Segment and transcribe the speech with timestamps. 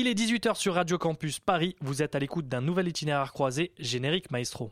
[0.00, 1.74] Il est 18h sur Radio Campus Paris.
[1.80, 4.70] Vous êtes à l'écoute d'un nouvel itinéraire croisé, générique maestro.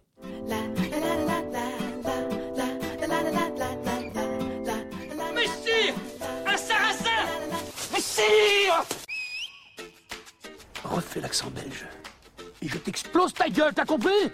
[5.34, 5.94] Messire
[6.46, 7.26] Un sarrasin
[7.92, 8.84] Messire
[10.84, 11.86] Refais l'accent belge.
[12.62, 14.30] Et je t'explose ta gueule, t'as compris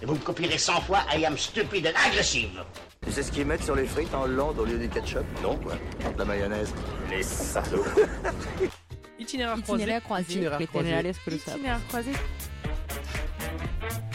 [0.00, 2.64] Et vous me copierez 100 fois I am stupid and aggressive.
[3.04, 5.58] Tu sais ce qu'ils mettent sur les frites en Hollande au lieu du ketchup Non,
[5.58, 5.74] quoi.
[5.74, 6.72] De la mayonnaise.
[7.10, 7.84] Les salauds.
[9.28, 9.82] Itinéraire croisé.
[9.82, 10.32] Itinéraire croisé.
[10.32, 10.88] Itinéraire croisé.
[11.36, 12.12] Itinéraire croisé.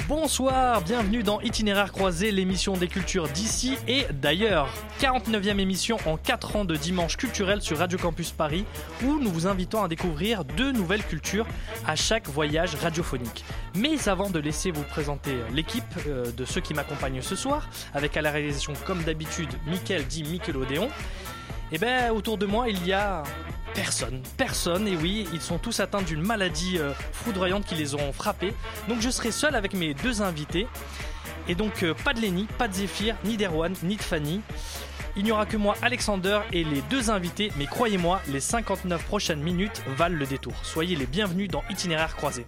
[0.08, 4.74] Bonsoir, bienvenue dans Itinéraire croisé, l'émission des cultures d'ici et d'ailleurs.
[5.00, 8.66] 49e émission en 4 ans de dimanche culturel sur Radio Campus Paris,
[9.04, 11.46] où nous vous invitons à découvrir deux nouvelles cultures
[11.86, 13.46] à chaque voyage radiophonique.
[13.76, 18.18] Mais avant de laisser vous présenter l'équipe euh, de ceux qui m'accompagnent ce soir, avec
[18.18, 20.90] à la réalisation comme d'habitude Mickaël dit Michelodéon,
[21.72, 23.24] et ben autour de moi il y a
[23.76, 28.14] Personne, personne, et oui, ils sont tous atteints d'une maladie euh, foudroyante qui les ont
[28.14, 28.54] frappés.
[28.88, 30.68] Donc je serai seul avec mes deux invités.
[31.48, 34.42] Et donc euh, pas de Lenny, pas de Zéphyr, ni d'Erwan, ni de Fanny.
[35.16, 39.42] Il n'y aura que moi, Alexander, et les deux invités, mais croyez-moi, les 59 prochaines
[39.42, 40.54] minutes valent le détour.
[40.64, 42.46] Soyez les bienvenus dans Itinéraire croisé.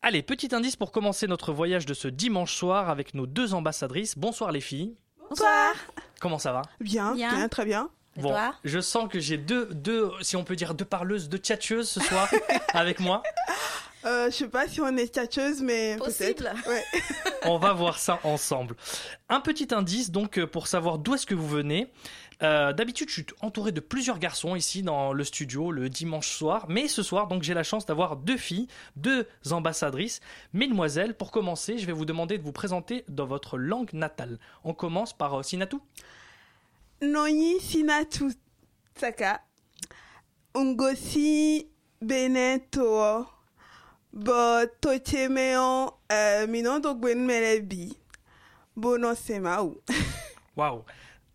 [0.00, 4.16] Allez, petit indice pour commencer notre voyage de ce dimanche soir avec nos deux ambassadrices.
[4.16, 4.96] Bonsoir les filles.
[5.28, 5.74] Bonsoir.
[6.20, 6.62] Comment ça va?
[6.80, 7.34] Bien, Bien.
[7.36, 7.90] bien, très bien.
[8.16, 8.54] Bon, toi?
[8.64, 12.00] je sens que j'ai deux, deux, si on peut dire deux parleuses, deux tchatcheuses ce
[12.00, 12.28] soir
[12.74, 13.22] avec moi.
[14.04, 16.44] Euh, je sais pas si on est tchatcheuse, mais peut-être.
[16.44, 16.52] Possible.
[16.68, 16.84] Ouais.
[17.44, 18.74] On va voir ça ensemble.
[19.28, 21.92] Un petit indice donc euh, pour savoir d'où est-ce que vous venez.
[22.42, 26.66] Euh, D'habitude, je suis entouré de plusieurs garçons ici dans le studio le dimanche soir,
[26.68, 30.20] mais ce soir, donc j'ai la chance d'avoir deux filles, deux ambassadrices.
[30.52, 34.38] Mesdemoiselles, pour commencer, je vais vous demander de vous présenter dans votre langue natale.
[34.62, 35.80] On commence par euh, Sinatou.
[37.02, 38.32] Noni Sinatu
[38.96, 39.40] Saka.
[40.54, 41.66] Ungosi
[42.00, 43.26] Beneto.
[44.12, 47.96] Bo Tochemeo euh, Minon Dogwen Melebi.
[48.76, 49.80] Bono Semaou.
[50.56, 50.84] Waouh.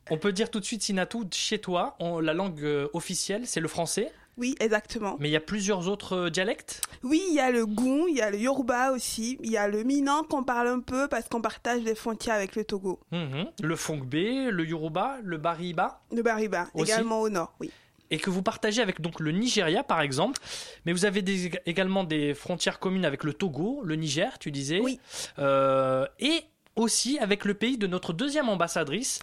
[0.10, 3.60] On peut dire tout de suite Sinatou, chez toi, on- la langue euh, officielle, c'est
[3.62, 5.16] le français, Oui, exactement.
[5.20, 6.82] mais il y a plusieurs autres euh, dialectes?
[7.04, 9.38] Oui, il y a le Goun, il y a le Yoruba aussi.
[9.44, 12.56] Il y a le Minan qu'on parle un peu parce qu'on partage les frontières avec
[12.56, 13.00] le Togo.
[13.12, 13.46] Mhm.
[13.62, 17.72] Le Fongbe, le Yoruba, le Bariba, Le Bariba, Aussi également au nord, oui.
[18.12, 20.40] et que vous partagez avec donc le Nigeria par exemple,
[20.86, 24.80] mais vous avez des- également des frontières communes avec le Togo, le Niger, tu disais,
[24.82, 25.00] Oui.
[25.40, 26.42] Euh, et
[26.76, 29.20] aussi avec le pays de notre deuxième ambassadrice,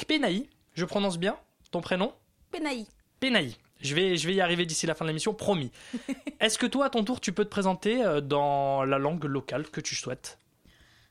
[0.00, 0.48] Kpenaï.
[0.74, 1.36] Je prononce bien
[1.70, 2.12] ton prénom
[2.50, 2.86] Penaï.
[3.20, 3.54] Penaï.
[3.82, 5.70] Je vais, je vais y arriver d'ici la fin de l'émission, promis.
[6.40, 9.68] Est-ce que toi, à ton tour, tu peux te présenter euh, dans la langue locale
[9.68, 10.38] que tu souhaites?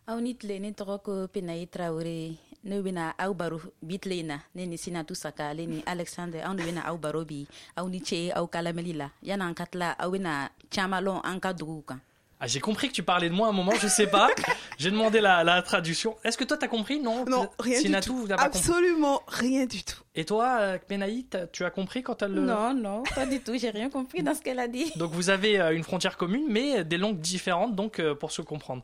[0.07, 2.33] Aunit le ne tɔgɔ ko Penaï Traoré.
[2.63, 6.41] Ne bɛna aw baro bi tile in na ne ni Sinatu Saka ale ni Alexandre
[6.44, 7.45] anw de bɛna aw baro bi
[7.77, 11.39] aw ni ce aw ka lamɛnli la yan'an ka tila aw bɛna caman lɔn an
[11.39, 12.01] ka duguw kan.
[12.41, 14.29] Ah, j'ai compris que tu parlais de moi à un moment, je sais pas.
[14.77, 16.16] j'ai demandé la, la traduction.
[16.23, 17.00] Est-ce que toi, t'as compris?
[17.01, 18.27] Non Non, rien Sinatou, du tout.
[18.29, 20.00] pas compris Absolument rien du tout.
[20.16, 22.41] Et toi, euh, Kpenaï, t'as- tu as compris quand elle le...
[22.41, 23.57] Non, non, pas du tout.
[23.57, 24.89] J'ai rien compris dans ce qu'elle a dit.
[24.95, 28.41] Donc vous avez euh, une frontière commune, mais des langues différentes, donc euh, pour se
[28.41, 28.83] comprendre.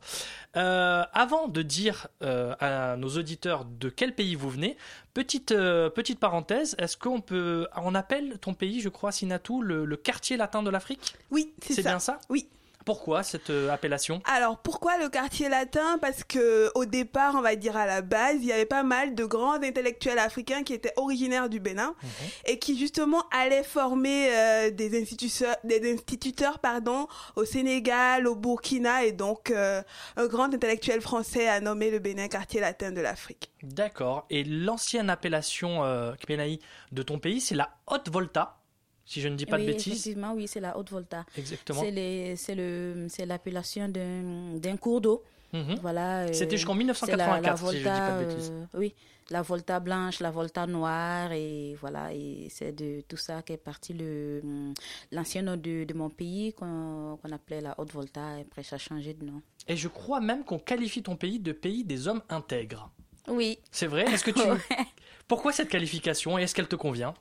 [0.58, 4.78] Euh, avant de dire euh, à nos auditeurs de quel pays vous venez,
[5.14, 9.86] petite euh, petite parenthèse, est-ce qu'on peut, on appelle ton pays, je crois, Sinatou, le,
[9.86, 11.14] le quartier latin de l'Afrique?
[11.32, 12.20] Oui, c'est bien ça?
[12.30, 12.48] Oui.
[12.86, 14.22] Pourquoi cette euh, appellation?
[14.26, 15.98] Alors pourquoi le quartier latin?
[16.00, 19.16] Parce que au départ, on va dire à la base, il y avait pas mal
[19.16, 22.10] de grands intellectuels africains qui étaient originaires du Bénin Mhm.
[22.46, 29.04] et qui justement allaient former euh, des instituteurs, des instituteurs pardon, au Sénégal, au Burkina
[29.04, 29.82] et donc euh,
[30.16, 33.52] un grand intellectuel français a nommé le Bénin quartier latin de l'Afrique.
[33.64, 34.26] D'accord.
[34.30, 35.82] Et l'ancienne appellation
[36.22, 36.60] Kpenaï
[36.92, 38.58] de ton pays, c'est la Haute Volta,
[39.06, 39.94] si je ne dis pas oui, de bêtises.
[39.94, 41.26] effectivement, oui, c'est la Haute-Volta.
[41.38, 41.82] Exactement.
[41.82, 45.24] C'est l'appellation d'un cours d'eau.
[45.54, 45.76] Mhm.
[45.82, 46.24] Voilà.
[46.24, 48.52] euh, C'était jusqu'en c'est la- la 1984, si je ne dis Volta, pas de bêtises.
[48.52, 48.94] euh, oui,
[49.30, 53.94] la Volta blanche, la Volta noire, et voilà, et c'est de tout ça qu'est parti
[53.94, 54.74] hum,
[55.14, 58.76] l'ancien nom de, de mon pays qu'on qu'on appelait la Haute Volta, et après ça
[58.76, 59.42] a changé de nom.
[59.68, 62.92] Et je crois même qu'on qualifie ton pays de pays des hommes intègres.
[63.30, 64.04] Oui, C'est vrai?
[64.12, 64.42] Est-ce que tu...
[65.28, 67.14] Pourquoi cette qualification et est-ce qu'elle te convient?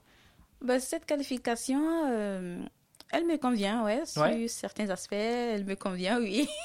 [0.64, 1.80] Ben, cette qualification,
[2.10, 2.58] euh,
[3.12, 4.48] elle me convient, ouais, sur Ouais.
[4.48, 6.48] certains aspects, elle me convient, oui.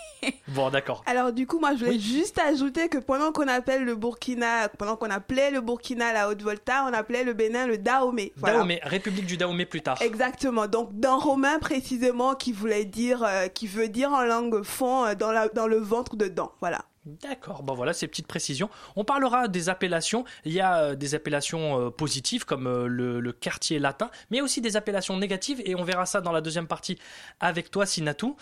[0.49, 1.01] Bon, d'accord.
[1.05, 1.99] Alors du coup, moi, je voulais Oui.
[2.01, 6.83] juste ajouter que pendant qu'on appelle le Burkina, pendant qu'on appelait le Burkina la Haute-Volta,
[6.89, 8.33] on appelait le Bénin le Dahomey.
[8.35, 8.57] Voilà.
[8.57, 10.01] Dahomey, République du Dahomey plus tard.
[10.01, 10.67] Exactement.
[10.67, 15.15] Donc dans romain précisément, qui voulait dire, euh, qui veut dire en langue fond euh,
[15.15, 16.51] dans la dans le ventre dedans.
[16.59, 16.79] Voilà.
[17.05, 18.69] D'accord, bon voilà ces petites précisions.
[18.97, 20.25] On parlera des appellations.
[20.43, 24.59] Il y a euh, des appellations euh, positives comme euh, le, quartier latin, mais aussi
[24.59, 26.99] des appellations négatives et on verra ça dans la deuxième partie
[27.39, 28.35] avec toi Sinatou.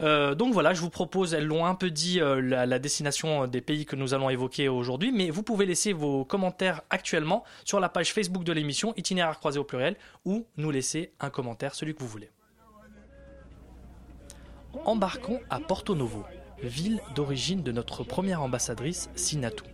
[0.00, 3.86] Donc voilà, je vous propose, elles l'ont un peu dit, la, la destination des pays
[3.86, 8.12] que nous allons évoquer aujourd'hui, mais vous pouvez laisser vos commentaires actuellement sur la page
[8.12, 12.08] Facebook de l'émission Itinéraire croisé au pluriel ou nous laisser un commentaire, celui que vous
[12.08, 12.30] voulez.
[14.84, 16.24] Embarquons à Porto Novo,
[16.62, 19.64] ville d'origine de notre première ambassadrice Sinatou.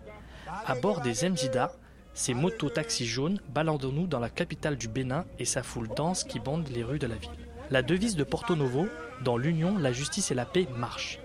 [0.66, 1.72] À bord des Mjida,
[2.14, 6.68] ces motos-taxis jaunes, baladons-nous dans la capitale du Bénin et sa foule dense qui bande
[6.68, 7.30] les rues de la ville.
[7.70, 8.86] La devise de Porto Novo,
[9.22, 11.18] dans l'union, la justice et la paix marche.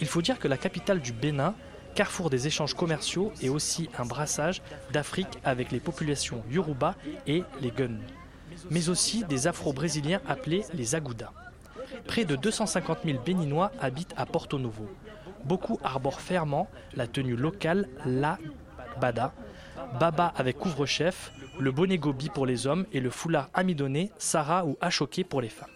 [0.00, 1.54] Il faut dire que la capitale du Bénin,
[1.94, 6.94] carrefour des échanges commerciaux, est aussi un brassage d'Afrique avec les populations Yoruba
[7.26, 7.98] et les Gun,
[8.70, 11.32] mais aussi des Afro-Brésiliens appelés les Agoudas.
[12.06, 14.88] Près de 250 000 Béninois habitent à Porto Novo.
[15.44, 18.38] Beaucoup arborent fièrement la tenue locale La
[19.00, 19.32] Bada,
[19.98, 24.76] Baba avec couvre-chef, le bonnet gobi pour les hommes et le foulard amidonné, Sarah ou
[24.80, 25.68] achoqué pour les femmes.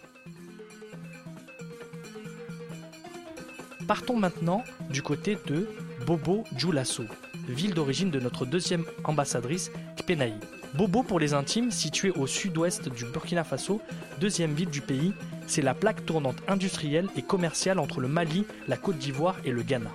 [3.86, 5.68] Partons maintenant du côté de
[6.06, 7.04] Bobo Dioulasso,
[7.48, 10.34] ville d'origine de notre deuxième ambassadrice, Kpenaï.
[10.74, 13.80] Bobo pour les intimes, située au sud-ouest du Burkina Faso,
[14.20, 15.12] deuxième ville du pays,
[15.46, 19.62] c'est la plaque tournante industrielle et commerciale entre le Mali, la Côte d'Ivoire et le
[19.62, 19.90] Ghana.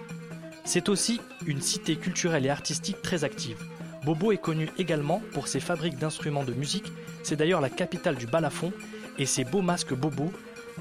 [0.64, 3.58] C'est aussi une cité culturelle et artistique très active.
[4.06, 6.92] Bobo est connu également pour ses fabriques d'instruments de musique,
[7.24, 8.72] c'est d'ailleurs la capitale du balafon,
[9.18, 10.32] et ses beaux masques Bobo,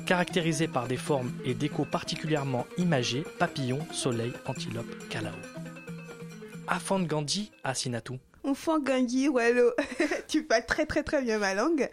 [0.06, 5.32] caractérisés par des formes et décos particulièrement imagés, papillons, soleil, antilope, calao.
[6.68, 8.18] Afan Gandhi à Sinatou.
[8.48, 9.72] Enfant Gangui, Wallo,
[10.28, 11.88] tu parles très très très bien ma langue.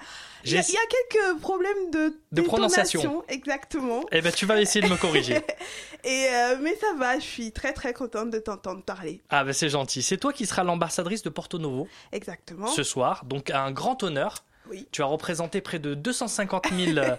[0.46, 3.24] Il y, a, J'ai- il y a quelques problèmes de, De prononciation.
[3.28, 4.04] Exactement.
[4.12, 5.36] Eh ben tu vas essayer de me corriger.
[6.04, 9.22] Et euh, mais ça va, je suis très très contente de t'entendre parler.
[9.30, 10.02] Ah ben c'est gentil.
[10.04, 12.68] C'est toi qui seras l'ambassadrice de Porto Novo Exactement.
[12.68, 14.44] ce soir, donc un grand honneur.
[14.70, 14.88] Oui.
[14.92, 17.16] Tu as représenté près de 250 000 euh,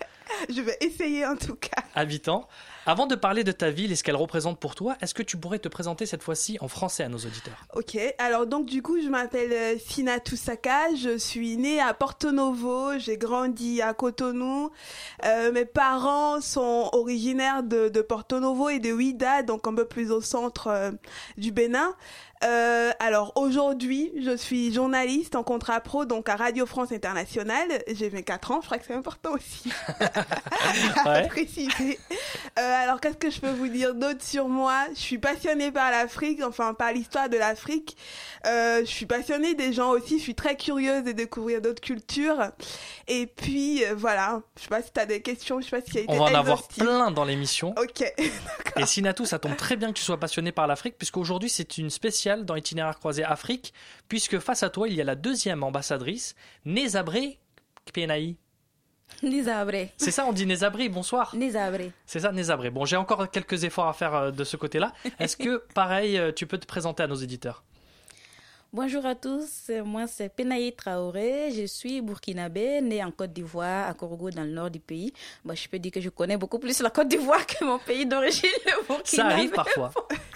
[0.48, 1.82] Je vais essayer en tout cas.
[1.94, 2.48] habitants.
[2.88, 5.36] Avant de parler de ta ville et ce qu'elle représente pour toi, est-ce que tu
[5.36, 7.66] pourrais te présenter cette fois-ci en français à nos auditeurs?
[7.74, 12.30] Ok, alors donc du coup je m'appelle euh, Sina Toussaka, je suis née à Porto
[12.30, 14.70] Novo, j'ai grandi à Cotonou.
[15.24, 19.84] Euh, mes parents sont originaires de, de Porto Novo et de Ouida, donc un peu
[19.86, 20.92] plus au centre euh,
[21.36, 21.94] du Bénin.
[22.44, 27.82] Euh, alors aujourd'hui, je suis journaliste en contrat pro donc à Radio France Internationale.
[27.88, 29.72] J'ai 24 ans, je crois que c'est important aussi
[31.04, 31.26] à Ouais.
[31.28, 31.98] préciser.
[32.58, 34.87] Euh, alors qu'est-ce que je peux vous dire d'autre sur moi?
[34.94, 37.96] Je suis passionnée par l'Afrique, enfin par l'histoire de l'Afrique.
[38.46, 42.50] Euh, je suis passionnée des gens aussi, je suis très curieuse de découvrir d'autres cultures.
[43.08, 45.87] Et puis euh, voilà, je sais pas si tu as des questions, je sais pas
[45.87, 47.75] si On va en avoir plein dans l'émission.
[47.81, 48.02] Ok.
[48.76, 51.90] Et Sinatou, ça tombe très bien que tu sois passionné par l'Afrique, puisqu'aujourd'hui c'est une
[51.90, 53.73] spéciale dans Itinéraire croisé Afrique,
[54.08, 56.34] puisque face à toi il y a la deuxième ambassadrice,
[56.64, 57.38] Nézabré
[57.87, 58.37] Kpenaï.
[59.22, 59.88] Nizabre.
[59.96, 61.34] C'est ça, on dit Nézabré, bonsoir.
[61.34, 61.90] Nizabre.
[62.06, 62.70] C'est ça, Nézabré.
[62.70, 64.92] Bon, j'ai encore quelques efforts à faire euh, de ce côté-là.
[65.18, 67.62] Est-ce que, pareil, euh, tu peux te présenter à nos éditeurs?
[68.72, 73.94] Bonjour à tous, moi c'est Penaï Traoré, je suis burkinabé, née en Côte d'Ivoire, à
[73.94, 75.14] Korogo, dans le nord du pays.
[75.44, 78.04] Bah, je peux dire que je connais beaucoup plus la Côte d'Ivoire que mon pays
[78.04, 79.22] d'origine, le Burkina.
[79.22, 79.92] Ça arrive parfois.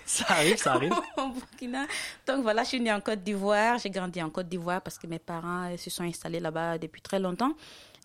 [0.07, 0.95] Ça arrive, ça arrive.
[1.17, 1.87] Burkina.
[2.27, 5.07] Donc voilà, je suis née en Côte d'Ivoire, j'ai grandi en Côte d'Ivoire parce que
[5.07, 7.53] mes parents euh, se sont installés là-bas depuis très longtemps.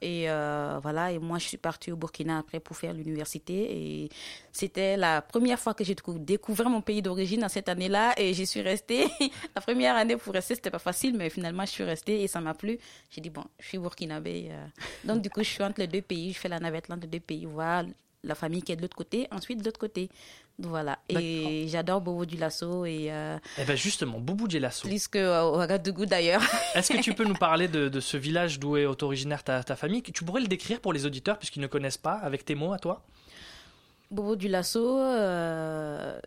[0.06, 3.56] Et euh, voilà, et moi je suis partie au Burkina après pour faire l'université.
[4.03, 4.10] Et
[4.51, 8.13] c'était la première fois que j'ai décou- découvert mon pays d'origine dans cette année-là.
[8.18, 9.08] Et j'y suis restée.
[9.56, 12.39] la première année pour rester, c'était pas facile, mais finalement je suis restée et ça
[12.39, 12.77] m'a plu.
[13.10, 14.50] J'ai dit, bon, je suis burkinabé.
[14.51, 14.65] euh.
[15.06, 16.34] Donc du coup, je suis entre les deux pays.
[16.34, 17.84] Je fais la navette entre les deux pays, voir
[18.25, 20.10] la famille qui est de l'autre côté, ensuite de l'autre côté.
[20.58, 21.00] Voilà.
[21.10, 24.88] Et j'adore Bobo du Lasso et euh, Eh ben justement, Boubou Djelasso.
[24.88, 26.41] plus que euh, au Ouagadougou d'ailleurs.
[26.75, 29.75] Est-ce que tu peux nous parler de, de ce village d'où est originaire ta, ta
[29.75, 30.01] famille?
[30.01, 32.79] Tu pourrais le décrire pour les auditeurs, puisqu'ils ne connaissent pas, avec tes mots à
[32.79, 33.03] toi?
[34.12, 36.17] Bobo du Lasso, euh,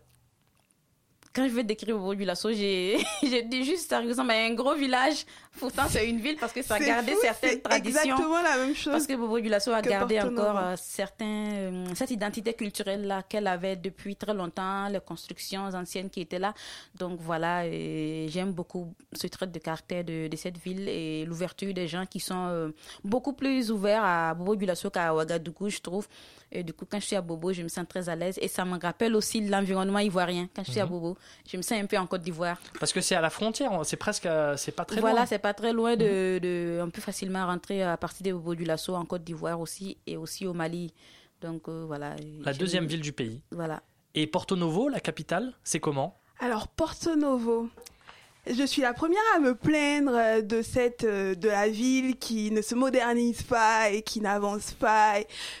[1.33, 4.53] quand je vais décrire Bobo du Lasso, j'ai j'ai dit juste ça ressemble à un
[4.53, 5.25] gros village.
[5.57, 7.99] Pourtant, c'est une ville parce que ça a gardé fou, certaines c'est traditions.
[8.01, 8.93] exactement la même chose.
[8.93, 13.23] Parce que Bobo du Lasso a gardé encore euh, certains, euh, cette identité culturelle là
[13.23, 16.53] qu'elle avait depuis très longtemps, les constructions anciennes qui étaient là.
[16.95, 21.87] Donc voilà, j'aime beaucoup ce trait de caractère de, de cette ville et l'ouverture des
[21.87, 22.69] gens qui sont euh,
[23.03, 26.07] beaucoup plus ouverts à Bobo du Lasso qu'à Ouagadougou, je trouve.
[26.51, 28.47] Et du coup, quand je suis à Bobo, je me sens très à l'aise et
[28.47, 30.47] ça me rappelle aussi l'environnement ivoirien.
[30.55, 30.89] Quand je suis à Mhm.
[30.91, 32.57] Bobo, je me sens un peu en Côte d'Ivoire.
[32.79, 35.25] Parce que c'est à la frontière, c'est presque, c'est pas très Voilà, loin.
[35.39, 38.65] C'est pas très loin de, de, on peut facilement rentrer à partir de Bobo du
[38.65, 40.93] Lasso en Côte d'Ivoire aussi et aussi au Mali.
[41.39, 42.17] Donc euh, voilà.
[42.43, 43.41] La deuxième ville du pays.
[43.51, 43.81] Voilà.
[44.15, 46.17] Et Porto Novo, la capitale, c'est comment?
[46.39, 47.69] Alors, Porto Novo.
[48.49, 52.51] Je suis la première à me plaindre euh, de cette euh, de la ville qui
[52.51, 55.13] ne se modernise pas et qui n'avance pas.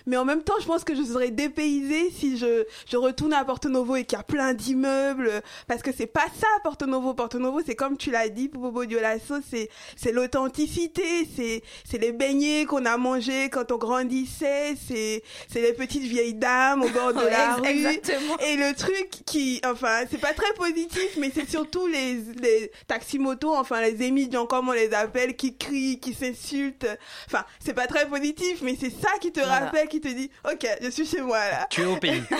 [0.05, 3.45] Mais en même temps, je pense que je serais dépaysée si je je retourne à
[3.45, 7.13] Porto Novo et qu'il y a plein d'immeubles parce que c'est pas ça Porto Novo.
[7.13, 12.11] Porto Novo, c'est comme tu l'as dit, Bobo Dioulasso, c'est c'est l'authenticité, c'est c'est les
[12.11, 17.13] beignets qu'on a mangés quand on grandissait, c'est c'est les petites vieilles dames au bord
[17.13, 17.99] de Ouais, la rue.
[18.47, 23.55] Et le truc qui, enfin, c'est pas très positif, mais c'est surtout les, les taximotos,
[23.55, 26.87] enfin, les émigrants, comme on les appelle, qui crient, qui s'insultent.
[27.27, 29.65] Enfin, c'est pas très positif, mais c'est ça qui te Voilà.
[29.65, 31.67] rappelle, qui te dit, ok, je suis chez moi, là.
[31.69, 32.21] Tu es au pays.
[32.29, 32.37] Ça.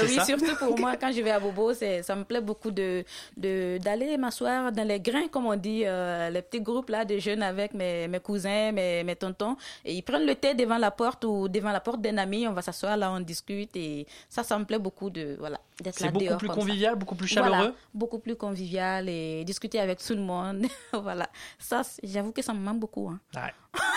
[0.08, 2.70] Oui, ça surtout pour moi, quand je vais à Bobo, c'est, ça me plaît beaucoup
[2.70, 3.04] de,
[3.36, 7.18] de, d'aller m'asseoir dans les grains, comme on dit, euh, les petits groupes là de
[7.18, 9.56] jeunes avec mes, mes cousins, mes, mes tontons.
[9.84, 12.52] Et ils prennent le thé devant la porte ou devant la porte d'un ami, on
[12.52, 13.74] va s'asseoir là, on discute.
[13.76, 16.54] Et ça, ça me plaît beaucoup de, voilà, d'être là C'est beaucoup dehors plus ça.
[16.54, 17.74] convivial, beaucoup plus Voilà, chaleureux.
[17.94, 20.66] beaucoup plus convivial et discuter avec tout le monde.
[20.92, 21.28] voilà.
[21.58, 23.08] Ça, j'avoue que ça me manque beaucoup.
[23.08, 23.20] hein.
[23.34, 23.52] Ouais,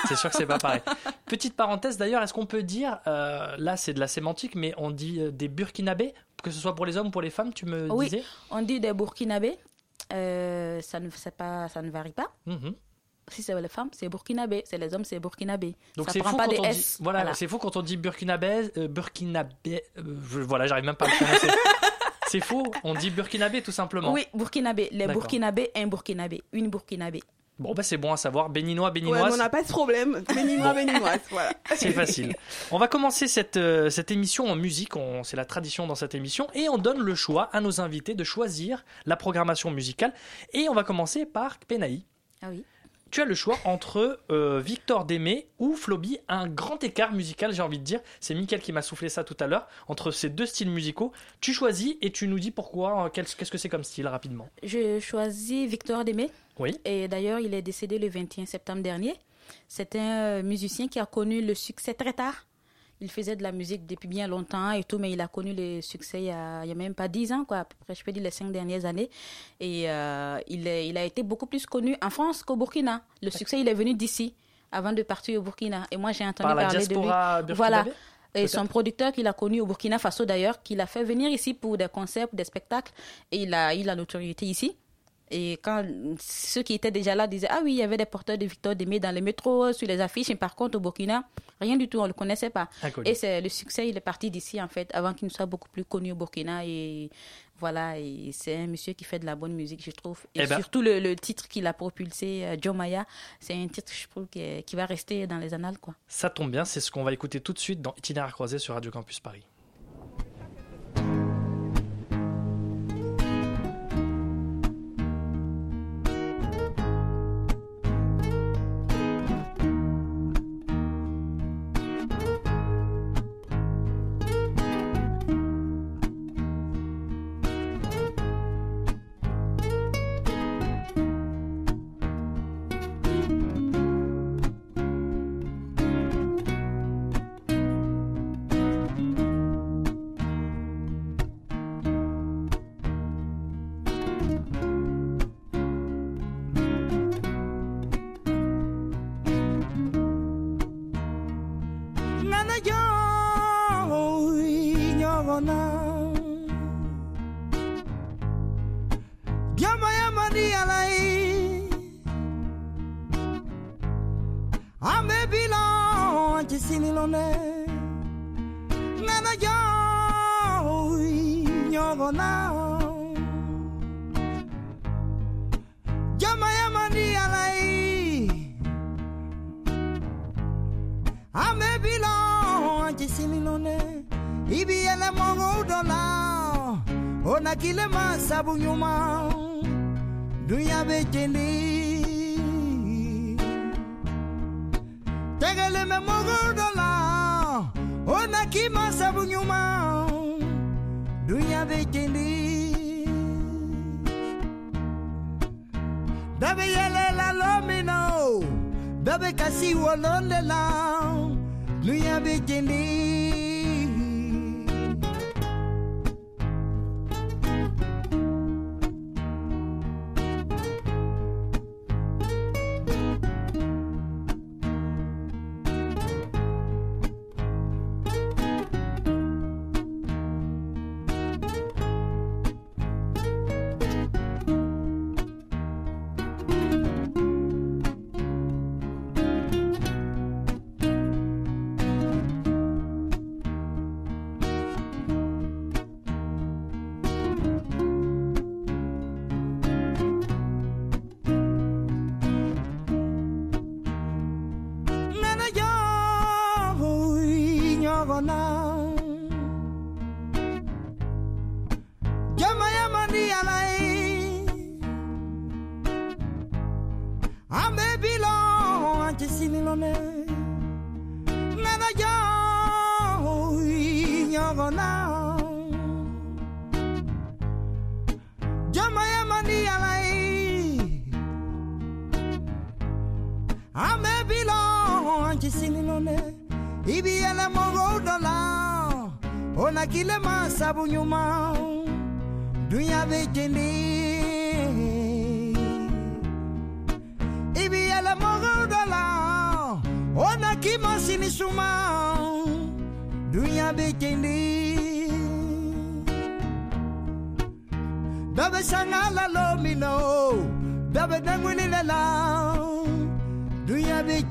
[0.07, 0.81] c'est sûr que c'est pas pareil.
[1.25, 4.91] Petite parenthèse d'ailleurs, est-ce qu'on peut dire, euh, là c'est de la sémantique, mais on
[4.91, 7.65] dit euh, des burkinabés, que ce soit pour les hommes ou pour les femmes, tu
[7.65, 8.05] me Oui.
[8.05, 8.23] disais?
[8.49, 9.57] On dit des Burkinabés.
[10.13, 12.31] Euh, ça ne pas ça ne varie pas.
[12.45, 12.73] Mhm.
[13.27, 14.63] Si c'est les femmes, c'est burkinabé.
[14.65, 15.75] C'est les hommes, c'est burkinabé.
[15.95, 19.83] Donc ça c'est prend fou dit, voilà, c'est fou quand on dit burkinabé, euh, burkinabé,
[19.97, 21.47] euh, je- voilà, j'arrive même pas à le prononcer.
[22.31, 24.13] c'est faux, on dit burkinabé tout simplement.
[24.13, 24.87] Oui, burkinabé.
[24.91, 26.41] Les burkinabés, un burkinabé.
[26.53, 27.21] Une burkinabé.
[27.59, 29.33] Bon bah c'est bon à savoir, béninois, Ouais, béninoise.
[29.33, 30.23] on n'a pas ce problème.
[30.33, 31.51] Béninois, béninoise, voilà.
[31.75, 32.33] C'est facile.
[32.71, 36.47] On va commencer cette, euh, cette émission en musique, c'est la tradition dans cette émission,
[36.55, 40.11] et on donne le choix à nos invités de choisir la programmation musicale.
[40.53, 42.03] Et on va commencer par Penaï.
[42.41, 42.63] Ah oui.
[43.11, 47.61] Tu as le choix entre euh, Victor Démé ou Floby, un grand écart musical, j'ai
[47.61, 47.99] envie de dire.
[48.21, 49.67] C'est Mickaël qui m'a soufflé ça tout à l'heure.
[49.89, 53.57] Entre ces deux styles musicaux, tu choisis et tu nous dis pourquoi, euh, qu'est-ce que
[53.57, 54.47] c'est comme style rapidement.
[54.63, 56.29] Je choisis Victor Démé.
[56.57, 56.79] Oui.
[56.85, 59.15] Et d'ailleurs, il est décédé le 21 septembre dernier.
[59.67, 62.45] C'est un euh, musicien qui a connu le succès très tard.
[63.01, 65.81] Il faisait de la musique depuis bien longtemps et tout, mais il a connu le
[65.81, 67.95] succès il y a, il y a même pas 10 ans, quoi, à peu près,
[67.95, 69.09] je peux dire les 5 dernières années.
[69.59, 73.01] Et euh, il, est- il a été beaucoup plus connu en France qu'au Burkina.
[73.23, 74.35] Le succès, il est venu d'ici,
[74.71, 75.85] avant de partir au Burkina.
[75.89, 77.09] Et moi, j'ai entendu Par la parler de lui.
[77.55, 77.83] Voilà.
[78.33, 81.53] Et son producteur qu'il a connu au Burkina Faso d'ailleurs, qu'il a fait venir ici
[81.53, 82.93] pour des concerts, pour des spectacles,
[83.31, 84.75] et il a eu la notoriété ici.
[85.31, 85.85] Et quand
[86.19, 88.75] ceux qui étaient déjà là disaient Ah oui, il y avait des porteurs de Victor
[88.75, 91.23] Démé dans les métros, sur les affiches, mais par contre au Burkina,
[91.59, 92.69] rien du tout, on ne le connaissait pas.
[93.05, 95.69] Et c'est le succès, il est parti d'ici en fait, avant qu'il ne soit beaucoup
[95.69, 96.65] plus connu au Burkina.
[96.65, 97.09] Et
[97.59, 100.19] voilà, et c'est un monsieur qui fait de la bonne musique, je trouve.
[100.35, 103.05] Et Eh ben- surtout le, le titre qu'il a propulsé, euh, Joe Maya,
[103.39, 105.77] c'est un titre, je trouve, qui, qui va rester dans les annales.
[105.77, 105.93] quoi.
[106.07, 108.73] Ça tombe bien, c'est ce qu'on va écouter tout de suite dans Itinéraire croisé sur
[108.73, 109.43] Radio Campus Paris.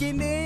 [0.01, 0.40] beginning.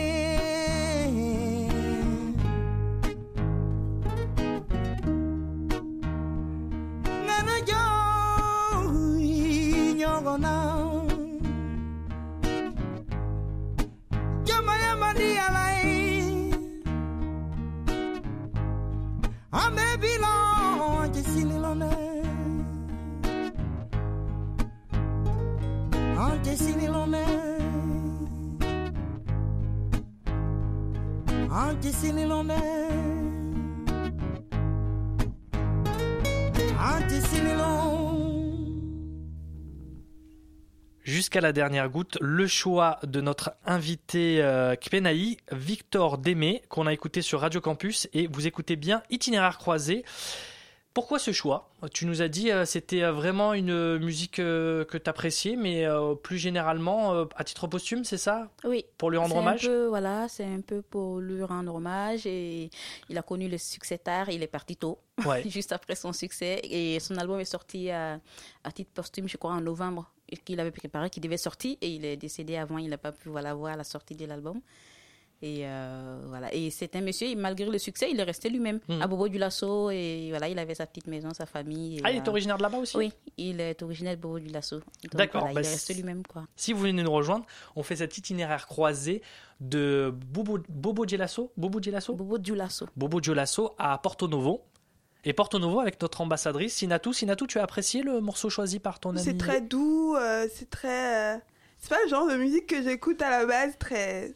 [41.02, 46.92] Jusqu'à la dernière goutte, le choix de notre invité euh, Kpenaï, Victor Démé, qu'on a
[46.92, 50.04] écouté sur Radio Campus, et vous écoutez bien Itinéraire croisé.
[50.94, 51.68] Pourquoi ce choix?
[51.92, 55.84] Tu nous as dit euh, c'était euh, vraiment une musique euh, que tu appréciais, mais
[55.84, 58.48] euh, plus généralement, euh, à titre posthume, c'est ça?
[58.62, 58.84] Oui.
[58.96, 59.62] Pour lui rendre un hommage?
[59.66, 62.70] peu, voilà, c'est un peu pour lui rendre hommage et
[63.08, 65.42] il a connu le succès tard, il est parti tôt, Ouais.
[65.48, 68.20] juste après son succès et son album est sorti à,
[68.62, 70.12] à titre posthume, je crois, en novembre,
[70.44, 73.30] qu'il avait préparé, qu'il devait sortir et il est décédé avant, il n'a pas pu
[73.30, 74.60] voilà, voir la sortie de l'album.
[75.46, 76.54] Et euh, voilà.
[76.54, 79.02] Et c'est un monsieur, et malgré le succès, il est resté lui-même Mhm.
[79.02, 81.98] à Bobo du Lasso et voilà, il avait sa petite maison, sa famille.
[81.98, 82.96] et, Ah, il est euh, originaire de là-bas aussi?
[82.96, 84.80] Oui, il est originaire de Bobo du Lasso.
[85.12, 86.46] D'accord, voilà, bah, il est c'est- resté lui-même quoi.
[86.56, 87.44] Si vous venez nous rejoindre,
[87.76, 89.20] on fait cet itinéraire croisé
[89.60, 92.86] de Bobo, Bobo Gelasso, Bobo Gelasso Bobo du Lasso.
[92.96, 94.62] Bobo Gelasso à Porto Novo.
[95.26, 97.12] Et Porto Novo avec notre ambassadrice Sinatou.
[97.12, 99.20] Sinatou, tu as apprécié le morceau choisi par ton ami?
[99.20, 101.34] C'est très doux, euh, c'est très.
[101.36, 101.38] euh,
[101.78, 104.32] C'est pas le genre de musique que j'écoute à la base, très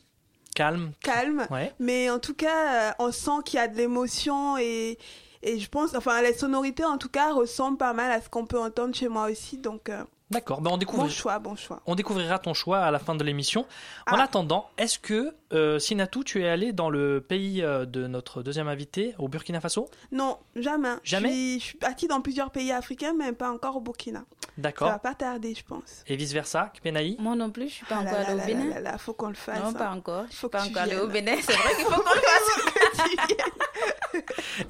[0.59, 0.93] calme.
[1.03, 1.47] calme.
[1.51, 1.73] Ouais.
[1.79, 4.99] Mais en tout cas, euh, on sent qu'il y a de l'émotion et,
[5.43, 8.45] et je pense, enfin, les sonorités en tout cas ressemblent pas mal à ce qu'on
[8.45, 9.59] peut entendre chez moi aussi.
[9.59, 11.05] Donc, euh, D'accord, ben on, découvre...
[11.05, 11.81] bon choix, bon choix.
[11.87, 13.63] on découvrira ton choix à la fin de l'émission.
[14.07, 14.25] En Ah.
[14.25, 18.69] attendant, est-ce que, euh, Sinatou, tu es allé dans le pays euh, de notre deuxième
[18.69, 19.89] invité, au Burkina Faso?
[20.13, 20.97] Non, jamais.
[21.03, 21.29] Jamais?
[21.31, 24.19] je suis, je suis partie dans plusieurs pays africains, mais pas encore au Burkina.
[24.43, 24.89] Ça D'accord.
[24.89, 26.03] va pas tarder, je pense.
[26.07, 28.69] Et vice-versa, Kpenaï Moi non plus, je suis pas Ah encore allée au là Bénin.
[28.69, 29.59] là là, faut qu'on le fasse.
[29.61, 29.73] Non, hein.
[29.73, 30.25] pas encore.
[30.31, 31.07] Je Faut suis pas encore allée au.
[31.07, 31.37] Bénin.
[31.41, 33.45] C'est vrai qu'il faut qu'on le fasse.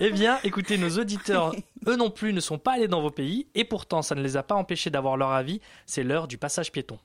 [0.00, 1.54] Eh bien, écoutez, nos auditeurs,
[1.88, 4.36] eux non plus, ne sont pas allés dans vos pays, et pourtant, ça ne les
[4.36, 5.60] a pas empêchés d'avoir leur avis.
[5.86, 6.98] C'est l'heure du passage piéton.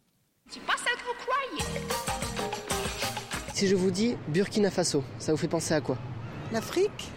[3.54, 5.98] Si je vous dis Burkina Faso, ça vous fait penser à quoi?
[6.52, 7.10] L'Afrique,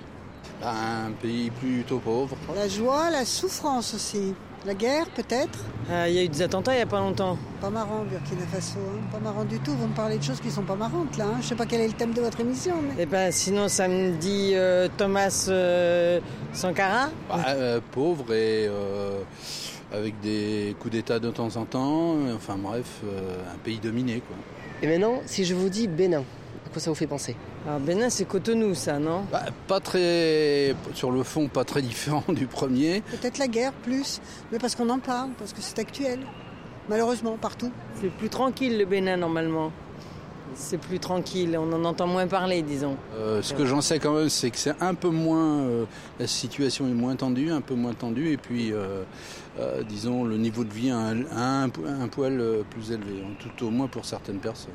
[0.63, 2.37] Un pays plutôt pauvre.
[2.55, 4.35] la joie, la souffrance aussi.
[4.67, 5.59] La guerre peut-être
[5.91, 7.39] Ah, Il y a eu des attentats il n'y a pas longtemps.
[7.61, 9.01] Pas marrant Burkina Faso, hein.
[9.13, 9.73] pas marrant du tout.
[9.73, 11.27] Vous me parlez de choses qui sont pas marrantes là.
[11.27, 11.39] hein.
[11.41, 13.03] Je sais pas quel est le thème de votre émission, mais...
[13.03, 16.19] Et ben sinon ça me dit euh, Thomas euh,
[16.53, 17.11] Sankara.
[17.29, 19.21] Bah, euh, pauvre et euh,
[19.93, 22.17] avec des coups d'État de temps en temps.
[22.35, 24.21] Enfin bref, euh, un pays dominé.
[24.27, 24.37] Quoi.
[24.83, 26.25] Et maintenant, si je vous dis Bénin,
[26.77, 27.35] quoi ça vous fait penser?
[27.67, 29.25] Alors Bénin c'est Cotonou ça, non?
[29.33, 33.01] Bah, pas très, sur le fond, pas très différent du premier.
[33.01, 34.21] Peut-être la guerre plus,
[34.53, 36.21] mais parce qu'on en parle, parce que c'est actuel.
[36.91, 37.73] Malheureusement, partout.
[37.99, 39.73] C'est plus tranquille le Bénin normalement.
[40.55, 42.97] C'est plus tranquille, on en entend moins parler disons.
[43.17, 45.85] Euh, ce que j'en sais quand même, c'est que c'est un peu moins, euh,
[46.21, 49.03] la situation est moins tendue, un peu moins tendue, et puis, euh,
[49.59, 51.71] euh, disons, le niveau de vie a un, a un,
[52.03, 54.75] un poil plus élevé, tout au moins pour certaines personnes.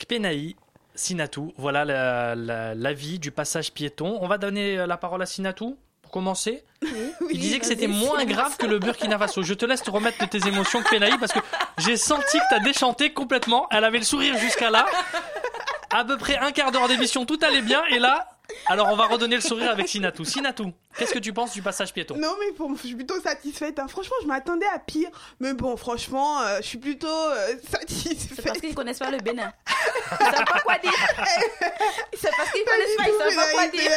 [0.00, 0.56] Kpenaï,
[0.94, 4.18] Sinatou, voilà la- la- l'avis du passage piéton.
[4.20, 6.64] On va donner euh, la parole à Sinatou pour commencer.
[7.30, 9.42] Il disait que c'était moins grave que le Burkina Faso.
[9.42, 11.38] Je te laisse te remettre de tes émotions, Kpenaï, parce que
[11.78, 13.66] j'ai senti que tu as déchanté complètement.
[13.70, 14.86] Elle avait le sourire jusqu'à là.
[15.92, 17.82] À peu près un quart d'heure d'émission, tout allait bien.
[17.90, 18.28] Et là,
[18.66, 20.24] alors on va redonner le sourire avec Sinatou.
[20.24, 22.16] Sinatou, qu'est-ce que tu penses du passage piéton?
[22.16, 23.78] Non, mais bon, je suis plutôt satisfaite.
[23.78, 23.86] hein.
[23.88, 25.08] Franchement, je m'attendais à pire.
[25.40, 28.60] Mais bon, franchement, euh, je suis plutôt euh, C'est parce satisfaite.
[28.60, 29.52] qu'ils connaissent pas le Bénin.
[30.18, 30.92] savent pas quoi dire.
[32.14, 32.29] C'est
[33.24, 33.90] pas, dire.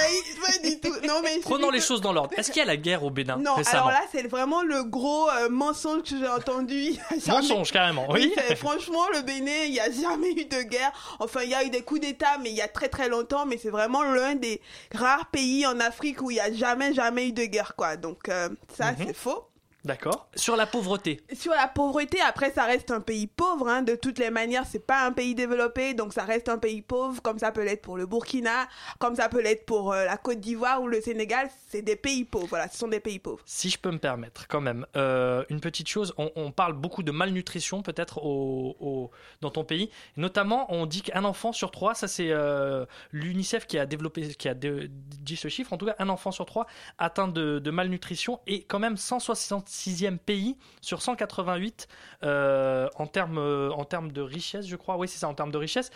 [0.45, 0.93] Pas du tout.
[1.07, 2.31] Non, mais Prenons les que- choses dans l'ordre.
[2.37, 4.83] Est-ce qu'il y a la guerre au Bénin Non, récemment alors là, c'est vraiment le
[4.83, 6.93] gros euh, mensonge que j'ai entendu.
[7.25, 8.33] Jamais- Mensonge, carrément, oui.
[8.57, 10.91] franchement, le Bénin, il n'y a jamais eu de guerre.
[11.19, 13.45] Enfin, il y a eu des coups d'État, mais il y a très très longtemps.
[13.45, 14.61] Mais c'est vraiment l'un des
[14.93, 17.97] rares pays en Afrique où il n'y a jamais, jamais eu de guerre, quoi.
[17.97, 18.97] Donc, euh, ça, Mhm.
[19.07, 19.45] c'est faux.
[19.85, 20.29] D'accord.
[20.35, 21.21] Sur la pauvreté.
[21.33, 23.67] Sur la pauvreté, après, ça reste un pays pauvre.
[23.67, 23.81] Hein.
[23.81, 27.21] De toutes les manières, c'est pas un pays développé, donc ça reste un pays pauvre,
[27.21, 28.67] comme ça peut l'être pour le Burkina,
[28.99, 31.49] comme ça peut l'être pour euh, la Côte d'Ivoire ou le Sénégal.
[31.67, 32.47] C'est des pays pauvres.
[32.47, 33.41] Voilà, ce sont des pays pauvres.
[33.45, 37.03] Si je peux me permettre, quand même, euh, une petite chose, on, on parle beaucoup
[37.03, 39.89] de malnutrition peut-être au, au- dans ton pays.
[40.15, 44.47] Notamment, on dit qu'un enfant sur trois, ça c'est euh, l'UNICEF qui a développé, qui
[44.47, 46.67] a dit ce chiffre, en tout cas, un enfant sur trois
[46.97, 48.95] atteint de, de malnutrition et quand même
[49.73, 51.87] 166e pays sur 188
[52.23, 54.97] euh, en termes euh, en termes de richesse, je crois.
[54.97, 55.89] Oui, c'est ça, en termes de richesse.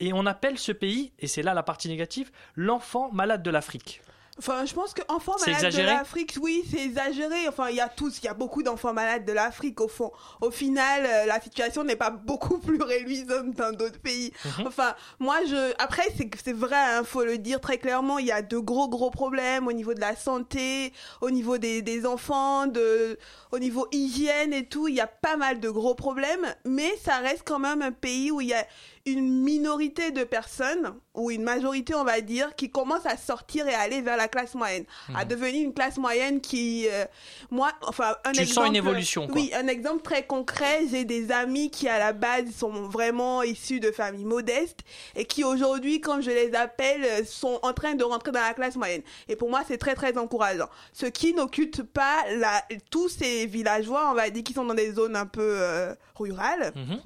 [0.00, 4.00] Et on appelle ce pays, et c'est là la partie négative, l'enfant malade de l'Afrique.
[4.38, 7.48] Enfin, je pense que enfants C'est malades de l'Afrique, oui, c'est exagéré.
[7.48, 10.12] Enfin, il y a tous, il y a beaucoup d'enfants malades de l'Afrique au fond.
[10.40, 14.32] Au final, euh, la situation n'est pas beaucoup plus réluisante dans d'autres pays.
[14.44, 14.66] Mhm.
[14.68, 16.04] Enfin, moi, je, après,
[16.44, 19.66] c'est vrai, hein, faut le dire très clairement, il y a de gros gros problèmes
[19.66, 23.18] au niveau de la santé, au niveau des, des enfants, de,
[23.50, 24.86] au niveau hygiène et tout.
[24.86, 28.30] Il y a pas mal de gros problèmes, mais ça reste quand même un pays
[28.30, 28.64] où il y a
[29.12, 33.74] une minorité de personnes, ou une majorité, on va dire, qui commence à sortir et
[33.74, 35.28] à aller vers la classe moyenne, à Mhm.
[35.30, 37.04] devenir une classe moyenne qui, euh,
[37.50, 38.54] moi, enfin, un Tu exemple.
[38.54, 39.34] sens une évolution, quoi.
[39.34, 43.80] Oui, un exemple très concret, j'ai des amis qui à la base sont vraiment issus
[43.80, 44.80] de familles modestes
[45.16, 48.54] et qui aujourd'hui, comme je les appelle, euh, sont en train de rentrer dans la
[48.54, 49.02] classe moyenne.
[49.28, 50.68] Et pour moi, c'est très très encourageant.
[50.92, 54.92] Ce qui n'occulte pas la, tous ces villageois, on va dire, qui sont dans des
[54.92, 57.00] zones un peu euh, rurales Mhm.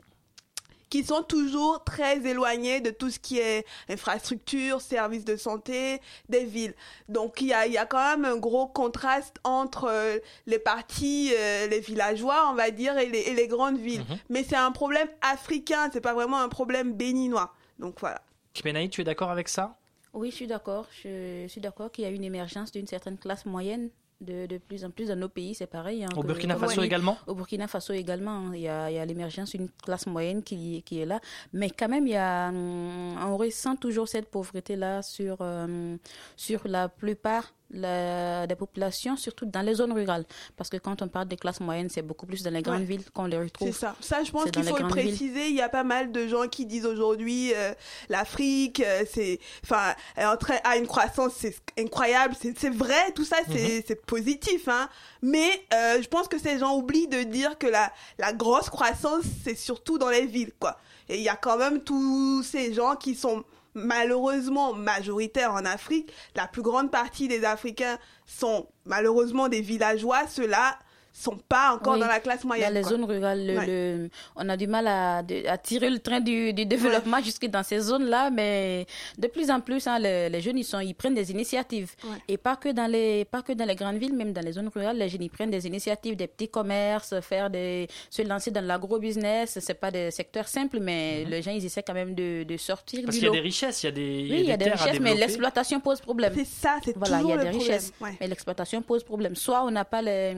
[0.92, 6.44] Qui sont toujours très éloignés de tout ce qui est infrastructure, services de santé, des
[6.44, 6.74] villes.
[7.08, 10.58] Donc il y a, il y a quand même un gros contraste entre euh, les
[10.58, 14.04] parties, euh, les villageois, on va dire, et les, et les grandes villes.
[14.06, 14.18] Mhm.
[14.28, 17.54] Mais c'est un problème africain, c'est pas vraiment un problème béninois.
[17.78, 18.20] Donc voilà.
[18.52, 19.78] Kimenaï, tu es d'accord avec ça?
[20.12, 20.88] Oui, je suis d'accord.
[21.02, 23.88] Je suis d'accord qu'il y a une émergence d'une certaine classe moyenne.
[24.22, 26.04] De, de plus en plus dans nos pays, c'est pareil.
[26.04, 27.18] hein, Au Burkina Faso également?
[27.26, 31.00] Au Burkina Faso également, hein, il y a, a l'émergence d'une classe moyenne qui, qui
[31.00, 31.20] est là.
[31.52, 35.96] Mais quand même, il y a, hum, on ressent toujours cette pauvreté-là sur, euh,
[36.36, 40.24] sur la plupart la- des populations, surtout dans les zones rurales.
[40.56, 42.84] Parce que quand on parle des classes moyennes, c'est beaucoup plus dans les grandes Ouais.
[42.84, 43.68] villes qu'on les retrouve.
[43.72, 43.96] C'est ça.
[44.00, 44.88] Ça, je pense qu'il faut le villes.
[44.88, 45.48] préciser.
[45.48, 47.72] Il y a pas mal de gens qui disent aujourd'hui euh,
[48.08, 52.34] l'Afrique, euh, c'est, enfin, est en train a une croissance c'est incroyable.
[52.40, 54.88] C'est, c'est vrai, tout ça, c'est, c'est positif, hein.
[55.22, 59.24] Mais euh, je pense que ces gens oublient de dire que la la grosse croissance,
[59.44, 60.78] c'est surtout dans les villes, quoi.
[61.08, 66.12] Et il y a quand même tous ces gens qui sont malheureusement majoritaires en Afrique.
[66.36, 70.26] La plus grande partie des Africains sont malheureusement des villageois.
[70.26, 70.78] Ceux-là
[71.12, 72.00] sont pas encore Oui.
[72.00, 72.68] dans la classe moyenne.
[72.68, 72.90] Dans les quoi.
[72.90, 73.66] zones rurales, le- Ouais.
[73.66, 75.22] le- on a du mal à,
[75.58, 78.86] tirer le train du, du développement jusque dans ces zones-là, mais
[79.18, 81.92] de plus en plus, hein, les, les jeunes ils, sont, ils prennent des initiatives.
[82.04, 82.16] Ouais.
[82.28, 84.70] Et pas que, dans les, pas que dans les grandes villes, même dans les zones
[84.74, 88.64] rurales, les jeunes ils prennent des initiatives, des petits commerces, faire des, se lancer dans
[88.64, 89.58] l'agro-business.
[89.60, 93.00] C'est pas des secteurs simples, mais les gens ils essaient quand même de, de sortir
[93.00, 93.04] Mhm.
[93.06, 94.56] Parce du qu'il y a des richesses, il y a des, Oui, il y a
[94.56, 96.32] des richesses, mais l'exploitation pose problème.
[96.36, 98.16] C'est ça, c'est voilà, il y a des problème, richesses, ouais.
[98.20, 99.34] mais l'exploitation pose problème.
[99.36, 100.34] Soit on n'a pas les,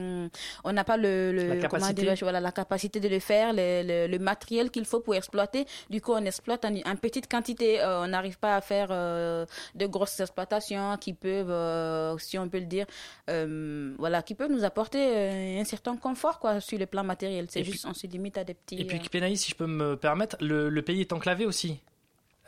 [0.65, 1.93] on n'a pas le, le- La capacité.
[2.01, 5.65] dirais-je, voilà, la capacité de le faire, le, le- le matériel qu'il faut pour exploiter.
[5.89, 7.79] Du coup, on exploite en, en petite quantité.
[7.81, 12.49] Euh, on n'arrive pas à faire euh, de grosses exploitations qui peuvent, euh, si on
[12.49, 12.85] peut le dire,
[13.97, 17.45] voilà, qui peuvent nous apporter un certain confort, quoi, sur le plan matériel.
[17.49, 18.79] C'est juste, on se limite à des petits.
[18.81, 21.79] Et puis, Kipenaï, si je peux me permettre, le, le pays est enclavé aussi.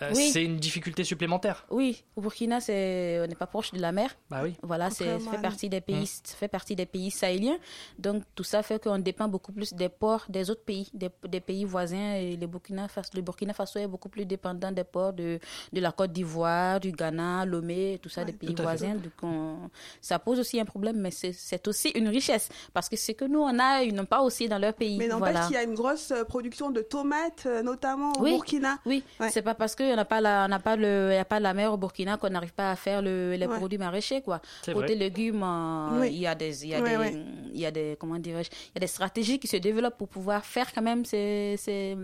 [0.01, 0.29] Euh, Oui.
[0.31, 1.65] C'est une difficulté supplémentaire.
[1.71, 4.15] Oui, au Burkina, c'est, on n'est pas proche de la mer.
[4.29, 4.55] Bah oui.
[4.61, 6.27] Voilà, c'est, ça fait partie des pays, Mm.
[6.37, 7.57] fait partie des pays sahéliens.
[7.97, 11.39] Donc tout ça fait qu'on dépend beaucoup plus des ports des autres pays, des, des
[11.39, 12.13] pays voisins.
[12.15, 15.39] Et le Burkina Faso, le Burkina Faso est beaucoup plus dépendant des ports de,
[15.73, 18.95] de la Côte d'Ivoire, du Ghana, Lomé, tout ça, des pays voisins.
[18.95, 22.95] Donc on- ça pose aussi un problème, mais c'est, c'est aussi une richesse parce que
[22.95, 24.97] ce que nous on a, ils n'ont pas aussi dans leur pays.
[24.97, 25.47] Mais n'empêche voilà.
[25.47, 28.31] qu'il y a une grosse production de tomates, euh, notamment au Oui.
[28.31, 28.77] Burkina.
[28.85, 29.29] Oui, Ouais.
[29.31, 31.39] c'est pas parce qu'il n'y a pas la, on n'a pas le, y a pas
[31.39, 33.57] la mer au Burkina qu'on n'arrive pas à faire le, les Ouais.
[33.57, 34.41] produits maraîchers, quoi.
[34.65, 34.95] Côté vrai.
[34.95, 36.07] légumes, euh, Oui.
[36.11, 37.23] il y a des, il y a des,
[37.53, 40.07] il y a des, comment dirais-je, il y a des stratégies qui se développent pour
[40.09, 41.97] pouvoir faire quand même ces, ces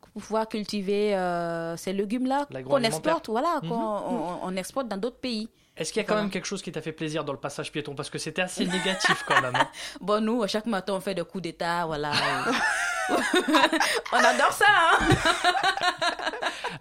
[0.00, 3.68] pour pouvoir cultiver euh, ces légumes-là qu'on exporte, voilà, Mhm.
[3.68, 5.48] qu'on on, on exporte dans d'autres pays.
[5.76, 6.22] Est-ce qu'il y a quand Voilà.
[6.22, 7.94] même quelque chose qui t'a fait plaisir dans le passage piéton?
[7.94, 9.54] Parce que c'était assez négatif quand même.
[9.54, 9.68] hein.
[10.00, 12.10] Bon, nous, chaque matin, on fait des coups d'État, voilà.
[14.12, 15.08] On adore ça, hein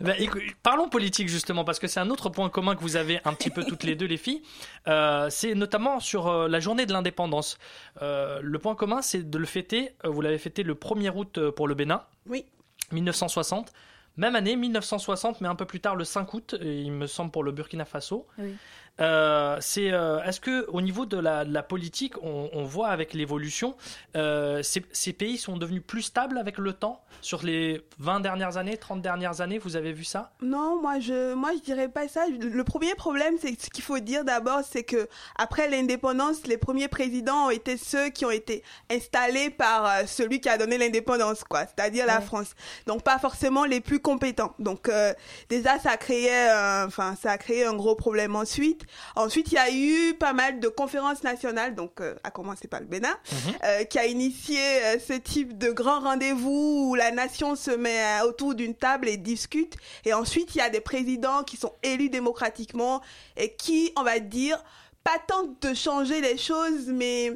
[0.19, 3.33] écoute, parlons politique justement, parce que c'est un autre point commun que vous avez un
[3.33, 4.41] petit peu toutes les deux, les filles.
[4.87, 7.57] Euh, c'est notamment sur euh, la journée de l'indépendance.
[8.01, 9.95] Euh, le point commun, c'est de le fêter.
[10.03, 12.03] vous l'avez fêté le 1er août pour le Bénin.
[12.27, 12.45] Oui.
[12.91, 13.71] 1960.
[14.17, 17.43] Même année, 1960, mais un peu plus tard, le 5 août, il me semble pour
[17.43, 18.25] le Burkina Faso.
[18.39, 18.55] Oui.
[19.01, 22.89] Euh, c'est, euh, est-ce que au niveau de la, de la politique, on, on voit
[22.89, 23.75] avec l'évolution,
[24.15, 27.01] euh, ces, ces pays sont devenus plus stables avec le temps?
[27.21, 30.33] Sur les 20 dernières années, 30 dernières années, vous avez vu ça?
[30.41, 32.25] Non, moi je, moi je dirais pas ça.
[32.27, 35.07] Le premier problème, c'est ce qu'il faut dire d'abord, c'est que
[35.38, 40.39] après l'indépendance, les premiers présidents ont été ceux qui ont été installés par euh, celui
[40.39, 42.21] qui a donné l'indépendance, quoi, c'est-à-dire la.
[42.21, 42.53] France.
[42.86, 44.53] Donc pas forcément les plus compétents.
[44.60, 45.13] Donc euh,
[45.49, 48.86] déjà ça a créé, euh, enfin ça a créé un gros problème ensuite.
[49.15, 52.80] Ensuite il y a eu pas mal de conférences nationales, donc euh, à commencer par
[52.80, 53.15] le Bénin,
[53.63, 58.02] euh, qui a initié euh, ce type de grand rendez-vous où la nation se met
[58.21, 59.76] euh, autour d'une table et discute.
[60.06, 63.02] Et ensuite, il y a des présidents qui sont élus démocratiquement
[63.36, 64.63] et qui, on va dire,
[65.04, 67.34] pas tant de changer les choses, mais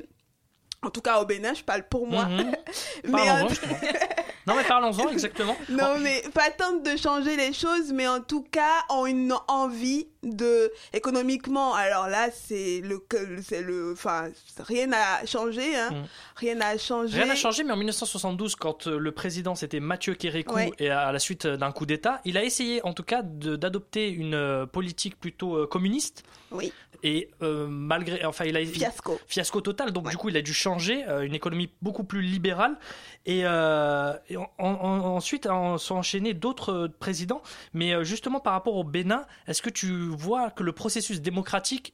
[0.84, 2.26] en tout cas au Bénin, je parle pour moi.
[2.26, 2.52] Mhm.
[3.06, 3.78] mais justement.
[4.48, 5.56] Non mais parlons-en exactement.
[5.70, 10.08] non, mais pas tant de changer les choses, mais en tout cas ont une envie
[10.24, 11.74] de économiquement.
[11.74, 13.04] Alors là, c'est le,
[13.44, 15.92] c'est le, enfin, rien n'a changé, hein.
[15.92, 16.04] Mm.
[16.36, 17.18] Rien n'a changé.
[17.18, 20.72] Rien n'a changé, mais en 1972, quand euh, le président c'était Mathieu Kérékou Ouais.
[20.80, 24.10] et à la suite euh, d'un coup d'État, il a essayé en tout cas d'adopter
[24.10, 26.24] une euh, politique plutôt communiste.
[26.52, 26.74] Oui.
[27.04, 29.20] Et euh, malgré, enfin, il a Fiasco.
[29.28, 29.92] fiasco total.
[29.92, 32.78] Donc du coup, il a dû changer euh, une économie beaucoup plus libérale.
[33.26, 37.42] Et, euh, et en- en- ensuite, en, sont enchaînés d'autres euh, présidents.
[37.74, 41.94] Mais euh, justement, par rapport au Bénin, est-ce que tu vois que le processus démocratique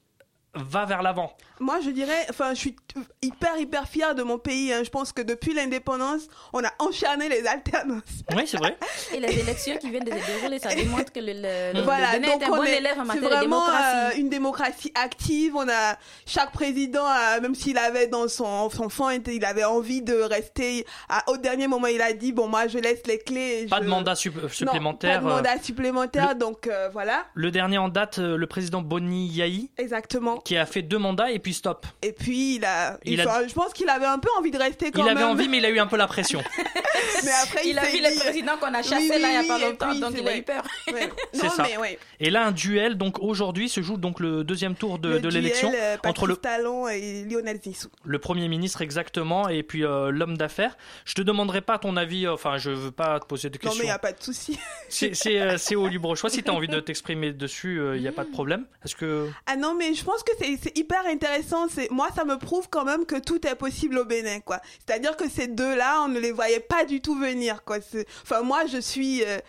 [0.57, 2.75] va vers l'avant Moi, je dirais, enfin, je suis
[3.21, 4.71] hyper, hyper fière de mon pays.
[4.73, 4.81] hein.
[4.83, 8.01] Je pense que depuis l'indépendance, on a enchaîné les alternances.
[8.35, 8.77] Oui, c'est vrai.
[9.13, 12.11] Et les élections qui viennent de se dérouler, ça démontre que le, le, le voilà,
[12.13, 13.97] Bénin donc est un on bon est, élève en c'est matière de vraiment démocratie.
[14.17, 15.55] euh, une démocratie active.
[15.55, 20.01] On a chaque président, euh, même s'il avait dans son son fond, il avait envie
[20.01, 20.85] de rester.
[21.09, 23.63] à- au dernier moment, il a dit bon, moi, je laisse les clés.
[23.63, 25.19] et Pas je- de mandat sup- Non, supplémentaire.
[25.21, 26.35] pas de euh, mandat supplémentaire.
[26.35, 30.37] Donc euh, voilà, Le dernier en date, euh, le président Boni Yahi, exactement.
[30.47, 31.85] Qui a fait deux mandats et puis stop.
[32.01, 34.91] Et puis il a, Il il- je pense qu'il avait un peu envie de rester
[34.91, 35.17] quand il même.
[35.17, 36.41] avait envie, mais il a eu un peu la pression.
[37.25, 39.45] mais après, Il a vu le président qu'on a chassé Oui, oui, là il n'y
[39.45, 40.63] a pas longtemps, puis, donc il a eu peur.
[40.93, 41.09] Ouais.
[41.33, 41.63] Non, ça.
[41.63, 41.99] mais ouais.
[42.21, 45.97] Et là, un duel, donc aujourd'hui, se joue donc le deuxième tour de, l'élection euh,
[46.05, 47.89] entre le, Talon et Lionel Zissou.
[48.05, 50.77] le Premier ministre exactement et puis euh, l'homme d'affaires.
[51.03, 53.59] Je te demanderai pas ton avis, euh, enfin, je veux pas te poser de Non,
[53.63, 53.83] mais questions.
[53.83, 54.57] il n'y a pas de souci.
[54.89, 56.29] C'est c'est, c'est au libre choix.
[56.29, 58.65] Si tu as envie de t'exprimer dessus, il n'y a pas de problème.
[58.85, 59.29] Est-ce que.
[59.45, 61.67] Ah non, mais je pense que c'est c'est hyper intéressant.
[61.73, 64.59] C'est Moi, ça me prouve quand même que tout est possible au Bénin, quoi.
[64.85, 67.77] C'est-à-dire que ces deux-là, on ne les voyait pas du tout venir, quoi.
[67.81, 69.39] C'est- Enfin, moi, je suis euh,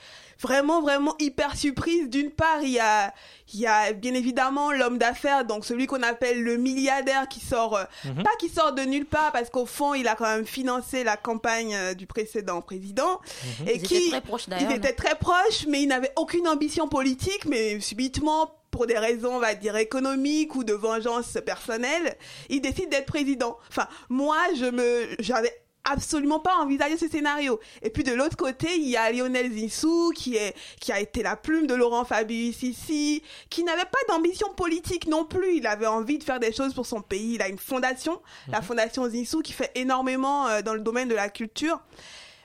[0.41, 2.09] vraiment, vraiment hyper surprise.
[2.09, 3.13] D'une part, il y a,
[3.53, 7.77] il y a bien évidemment l'homme d'affaires, donc celui qu'on appelle le milliardaire qui sort,
[7.77, 8.23] euh, Mhm.
[8.23, 11.17] pas qui sort de nulle part, parce qu'au fond, il a quand même financé la
[11.17, 13.21] campagne euh, du précédent président.
[13.63, 13.69] Mhm.
[13.69, 16.87] Et Ils qui, étaient très proches il était très proche, mais il n'avait aucune ambition
[16.89, 22.17] politique, mais subitement, pour des raisons, on va dire, économiques ou de vengeance personnelle,
[22.49, 23.59] il décide d'être président.
[23.69, 25.53] Enfin, moi, je me, j'avais
[25.91, 27.59] absolument pas envisagé ce scénario.
[27.83, 31.23] Et puis de l'autre côté, il y a Lionel Zissou qui est qui a été
[31.23, 35.57] la plume de Laurent Fabius ici, qui n'avait pas d'ambition politique non plus.
[35.57, 37.35] Il avait envie de faire des choses pour son pays.
[37.35, 41.15] Il a une fondation, la fondation Zissou, qui fait énormément euh, dans le domaine de
[41.15, 41.81] la culture.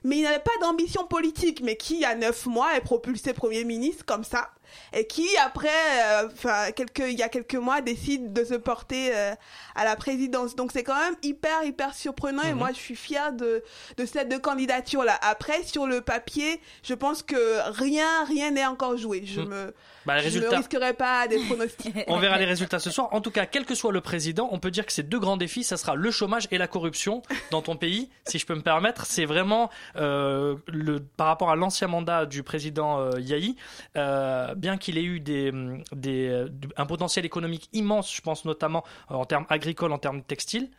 [0.03, 3.31] Mais il n'avait pas d'ambition politique, mais qui, il y a neuf mois, est propulsé
[3.33, 4.49] Premier ministre comme ça,
[4.93, 9.11] et qui, après, euh, enfin, quelques, il y a quelques mois, décide de se porter
[9.15, 9.33] euh,
[9.75, 10.55] à la présidence.
[10.55, 12.57] Donc c'est quand même hyper, hyper surprenant, et Mhm.
[12.59, 13.63] moi, je suis fière de,
[13.97, 15.17] de cette deux candidatures-là.
[15.21, 19.23] Après, sur le papier, je pense que rien, rien n'est encore joué.
[19.25, 19.47] Je Mhm.
[19.49, 19.73] me,
[20.05, 20.57] Bah, les je ne résultats.
[20.57, 21.95] risquerai pas des pronostics.
[22.07, 23.09] On verra les résultats ce soir.
[23.11, 25.37] En tout cas, quel que soit le président, on peut dire que ces deux grands
[25.37, 28.61] défis, ça sera le chômage et la corruption dans ton pays, si je peux me
[28.61, 29.05] permettre.
[29.05, 33.55] C'est vraiment euh, le par rapport à l'ancien mandat du président euh, Yahi,
[33.95, 35.51] euh, bien qu'il ait eu des,
[35.93, 40.21] des euh, un potentiel économique immense, je pense notamment euh, en termes agricoles, en termes
[40.23, 40.69] textiles.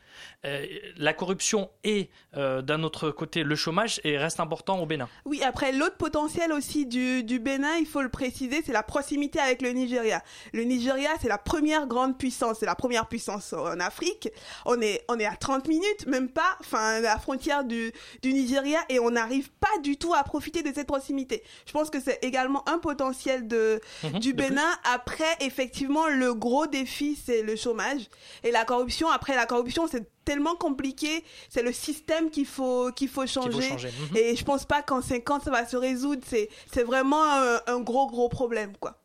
[0.44, 0.64] euh,
[0.96, 5.08] la corruption et euh, d'un autre côté le chômage et reste important au Bénin.
[5.24, 8.84] Oui, après, l'autre potentiel aussi du, du Bénin, il faut le préciser, c'est la
[9.14, 10.22] proximité avec le Nigeria.
[10.52, 14.28] Le Nigeria, c'est la première grande puissance, c'est la première puissance en Afrique.
[14.66, 18.32] On est, on est à 30 minutes, même pas, enfin, à la frontière du, du
[18.32, 21.42] Nigeria, et on n'arrive pas du tout à profiter de cette proximité.
[21.66, 24.70] Je pense que c'est également un potentiel de, Mhm, du de Bénin.
[24.92, 28.08] Après, effectivement, le gros défi, c'est le chômage.
[28.42, 31.22] Et la corruption, après la corruption, c'est tellement compliqué.
[31.50, 33.62] C'est le système qu'il faut, qu'il faut changer.
[33.68, 33.88] changer.
[34.10, 34.16] Mhm.
[34.16, 36.22] Et je pense pas qu'en 5 ans, ça va se résoudre.
[36.28, 38.96] C'est, c'est vraiment un, un gros, gros problème, quoi.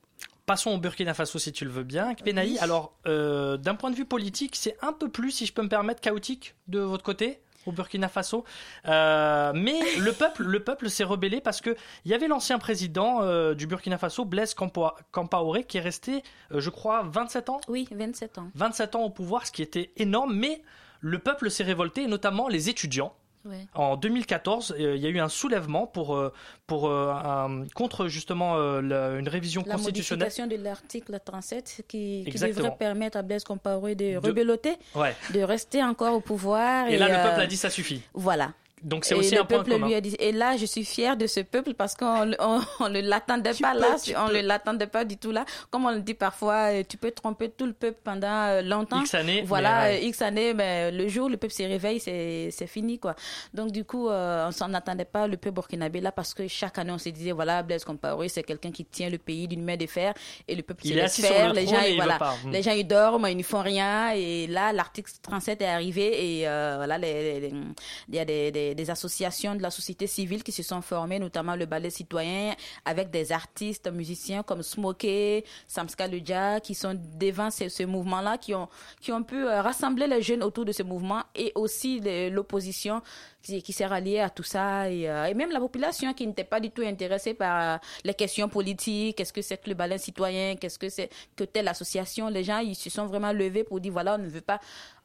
[0.50, 2.16] Passons au Burkina Faso si tu le veux bien.
[2.16, 5.62] Penaï, alors euh, d'un point de vue politique, c'est un peu plus, si je peux
[5.62, 8.46] me permettre, chaotique de votre côté au Burkina Faso.
[8.88, 13.22] Euh, mais le peuple, le peuple s'est rebellé parce que il y avait l'ancien président
[13.22, 17.62] euh, du Burkina Faso, Blaise Campa- Compaoré, qui est resté, euh, je crois, 27 ans.
[17.68, 18.50] Oui, 27 ans.
[18.56, 20.34] 27 ans au pouvoir, ce qui était énorme.
[20.36, 20.64] Mais
[21.00, 23.14] le peuple s'est révolté, notamment les étudiants.
[23.46, 23.66] Ouais.
[23.74, 26.34] En 2014, euh, il y a eu un soulèvement pour, euh,
[26.68, 30.26] pour, euh, un- contre justement la- une révision La constitutionnelle.
[30.28, 35.16] modification de l'article 37 qui, qui devrait permettre à Blaise Compaoré de, De- rebeloter, Ouais.
[35.34, 36.88] de rester encore au pouvoir.
[36.90, 38.02] Et là, le peuple a dit ça suffit.
[38.14, 38.52] Voilà.
[38.84, 39.88] Donc c'est aussi un point commun.
[39.88, 40.16] lui a dit.
[40.20, 43.74] Et là, je suis fière de ce peuple parce qu'on on, on ne l'attendait pas
[43.74, 44.38] peux, là, on peux.
[44.38, 45.46] ne l'attendait pas du tout là.
[45.70, 49.02] Comme on le dit parfois, euh, tu peux tromper tout le peuple pendant euh, longtemps.
[49.02, 50.04] X années, Voilà, mais ouais.
[50.04, 53.16] euh, X années, mais le jour où le peuple se réveille, c'est c'est fini quoi.
[53.54, 56.78] Donc du coup, euh, on s'en attendait pas le peuple burkinabé là parce que chaque
[56.78, 59.76] année on se disait voilà Blaise Compaoré c'est quelqu'un qui tient le pays d'une main
[59.78, 60.14] de fer
[60.48, 61.54] et le peuple Il se est laisse assis sur faire.
[61.54, 62.36] le les trône gens ils- il voilà, pas.
[62.46, 62.52] Mm.
[62.52, 66.48] les gens ils dorment, ils ne font rien et là l'article 37 est arrivé et
[66.48, 70.64] euh, voilà il y a des, des, des associations de la société civile qui se
[70.64, 72.54] sont formées, notamment le ballet citoyen,
[72.86, 78.68] avec des artistes, musiciens comme Smokey, Samska Leja, qui sont devant ce, mouvement-là, qui ont,
[79.02, 83.02] qui ont pu euh, rassembler les jeunes autour de ce mouvement et aussi l'opposition
[83.42, 84.90] qui, s'est ralliée à tout ça.
[84.90, 88.14] Et, euh, et même la population qui n'était pas du tout intéressée par euh, les
[88.14, 91.10] questions politiques, qu'est-ce que c'est que le ballet citoyen, qu'est-ce que c'est?
[91.36, 94.28] Que telle association, les gens ils se sont vraiment levés pour dire voilà on ne
[94.28, 94.60] veut pas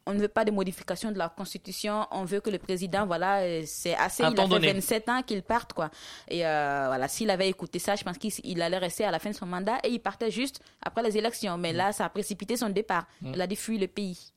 [0.06, 3.38] on ne veut pas de modification de la constitution, on veut que le président, voilà,
[3.40, 4.72] euh, c'est assez, il a fait donné.
[4.72, 5.90] 27 ans qu'il parte, quoi.
[6.28, 9.18] Et euh, voilà, s'il avait écouté ça, je pense qu'il il allait rester à la
[9.18, 11.56] fin de son mandat et il partait juste après les élections.
[11.56, 13.06] Mais là, ça a précipité son départ.
[13.22, 13.32] Mm.
[13.34, 14.30] Il a dû fuir le pays.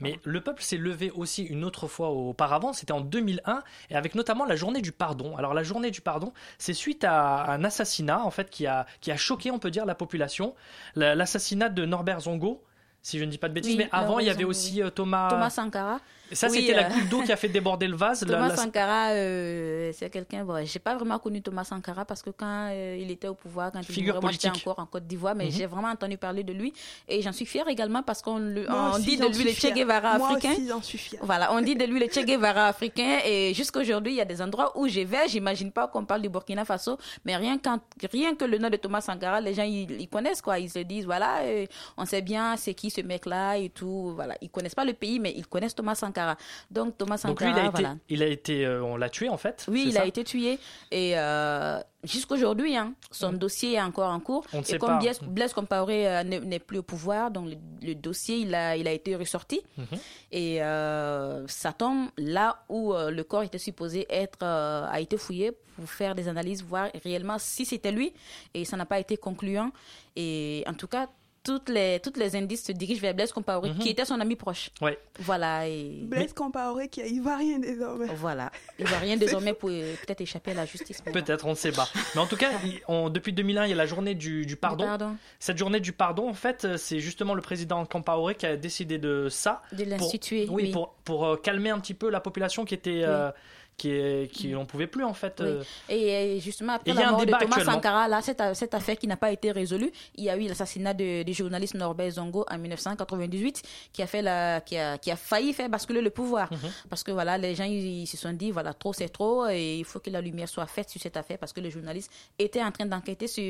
[0.00, 4.16] Mais le peuple s'est levé aussi une autre fois auparavant, c'était en 2001, et avec
[4.16, 5.36] notamment la journée du pardon.
[5.36, 9.12] Alors la journée du pardon, c'est suite à un assassinat en fait qui a, qui
[9.12, 10.56] a choqué, on peut dire, la population.
[10.96, 12.64] La- L'assassinat de Norbert Zongo,
[13.02, 14.90] si je ne dis pas de bêtises, Oui, mais avant il y avait aussi euh,
[14.90, 15.28] Thomas.
[15.28, 16.00] Thomas Sankara.
[16.32, 18.20] Ça Oui, c'était la euh, goutte d'eau qui a fait déborder le vase.
[18.26, 20.44] Thomas la- Sankara, euh, c'est quelqu'un.
[20.44, 23.70] Bon, j'ai pas vraiment connu Thomas Sankara parce que quand euh, il était au pouvoir,
[23.72, 24.66] quand il Figure j'étais politique.
[24.66, 25.50] encore en Côte d'Ivoire, mais Mhm.
[25.52, 26.72] j'ai vraiment entendu parler de lui
[27.08, 29.72] et j'en suis fière également parce qu'on dit de lui le Che.
[29.74, 30.52] Guevara Moi africain.
[30.52, 31.20] aussi, j'en suis fière.
[31.24, 34.40] Voilà, on dit de lui le Che Guevara africain et jusqu'aujourd'hui, il y a des
[34.40, 37.80] endroits où je vais, j'imagine pas qu'on parle du Burkina Faso, mais rien, quand,
[38.12, 40.78] rien que le nom de Thomas Sankara, les gens ils, ils connaissent quoi, ils se
[40.80, 41.66] disent voilà, euh,
[41.96, 45.18] on sait bien c'est qui ce mec-là et tout, voilà, ils connaissent pas le pays
[45.20, 46.21] mais ils connaissent Thomas Sankara.
[46.70, 47.96] Donc Thomas Donc Sankara, lui il a été, voilà.
[48.08, 49.64] il a été, euh, on l'a tué en fait.
[49.68, 50.58] Oui, il ça a été tué
[50.90, 54.44] et euh, jusqu'aujourd'hui, hein, son dossier est encore en cours.
[54.52, 54.98] On ne et sait comme pas.
[54.98, 57.56] Blaise, Blaise Compaoré euh, n'est plus au pouvoir, donc le,
[57.86, 59.86] le dossier il a, il a été ressorti Mhm.
[60.32, 65.16] et euh, ça tombe là où euh, le corps était supposé être euh, a été
[65.16, 68.12] fouillé pour faire des analyses, voir réellement si c'était lui
[68.54, 69.70] et ça n'a pas été concluant
[70.16, 71.08] et en tout cas
[71.44, 73.78] toutes les toutes les indices se dirigent vers Blaise Compaoré Mhm.
[73.78, 74.70] qui était son ami proche.
[74.80, 74.98] Ouais.
[75.18, 78.06] Voilà et Blaise Compaoré qui a ivoirien désormais.
[78.16, 81.00] voilà, il va rien désormais pour euh, peut-être échapper à la justice.
[81.00, 81.88] Peut-être, on ne sait pas.
[82.14, 82.50] Mais en tout cas,
[82.88, 84.84] on- depuis 2001, il y a la journée du, du pardon.
[84.84, 85.16] Pardon.
[85.40, 88.98] Cette journée du pardon, en fait, euh, c'est justement le président Compaoré qui a décidé
[88.98, 89.62] de ça.
[89.72, 90.70] De l'instituer, Oui, oui.
[90.72, 93.02] pour, pour euh, calmer un petit peu la population qui était.
[93.04, 93.30] euh,
[93.76, 95.40] qui, qui n'en pouvait plus, en fait.
[95.40, 95.46] Oui.
[95.46, 95.62] euh.
[95.88, 97.64] Et, justement, après Et la mort de Thomas.
[97.64, 100.94] Sankara, là, cette, cette affaire qui n'a pas été résolue, il y a eu l'assassinat
[100.94, 105.52] du journaliste Norbert Zongo en 1998 qui a, fait la, qui a, qui a failli
[105.52, 106.52] faire basculer le pouvoir.
[106.52, 106.58] Mhm.
[106.88, 109.78] Parce que voilà, les gens ils, ils se sont dit, voilà, trop c'est trop et
[109.78, 112.62] il faut que la lumière soit faite sur cette affaire parce que le journaliste était
[112.62, 113.42] en train d'enquêter sur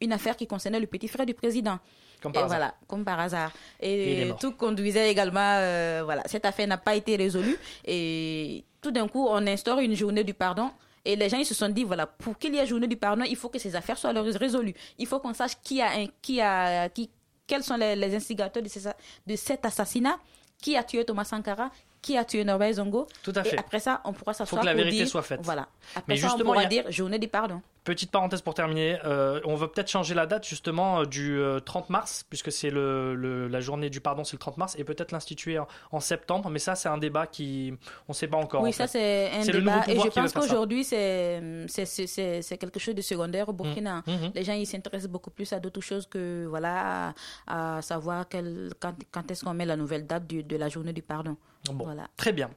[0.00, 1.78] une affaire qui concernait le petit frère du président.
[2.20, 2.58] Comme par et hasard.
[2.58, 3.52] voilà, comme par hasard.
[3.80, 7.56] Et tout conduisait également, euh, voilà, cette affaire n'a pas été résolue.
[7.84, 10.70] Et tout d'un coup, on instaure une journée du pardon.
[11.04, 13.24] Et les gens, ils se sont dit, voilà, pour qu'il y ait journée du pardon,
[13.28, 14.74] il faut que ces affaires soient résolues.
[14.98, 17.10] Il faut qu'on sache qui a, un- qui a, qui,
[17.46, 18.88] quels sont les, les instigateurs de, ces-
[19.26, 20.18] de cet assassinat,
[20.60, 21.70] qui a tué Thomas Sankara,
[22.02, 23.06] qui a tué Norbert Zongo?
[23.22, 23.56] Tout à fait.
[23.56, 25.40] Et après ça, on pourra s'asseoir que la vérité dire, soit faite.
[25.42, 25.68] Voilà.
[25.94, 27.60] Après Mais ça, justement, on pourra a- dire journée du pardon.
[27.88, 31.58] Petite parenthèse pour terminer, euh, on va peut-être changer la date justement euh, du euh,
[31.58, 34.84] 30 mars, puisque c'est le, le- la journée du pardon, c'est le 30 mars, et
[34.84, 37.72] peut-être l'instituer en, en septembre, mais ça c'est un débat qui,
[38.06, 38.60] on ne sait pas encore.
[38.62, 39.84] Oui, en ça c'est un débat.
[39.88, 44.02] Et je veut pense qu'aujourd'hui, c'est quelque chose de secondaire au Burkina.
[44.06, 44.32] Mhm, mhm.
[44.34, 47.14] Les gens ils s'intéressent beaucoup plus à d'autres choses que voilà,
[47.46, 50.68] à, à savoir quel- quand, quand est-ce qu'on met la nouvelle date du- de la
[50.68, 51.36] journée du pardon.
[51.72, 52.06] Bon, Voilà.
[52.16, 52.50] très bien.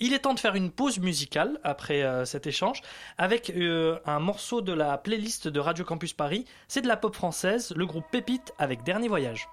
[0.00, 2.82] Il est temps de faire une pause musicale après euh, cet échange
[3.16, 6.44] avec euh, un morceau de la playlist de Radio Campus Paris.
[6.68, 9.48] C'est de la pop française, le groupe Pépite avec Dernier Voyage.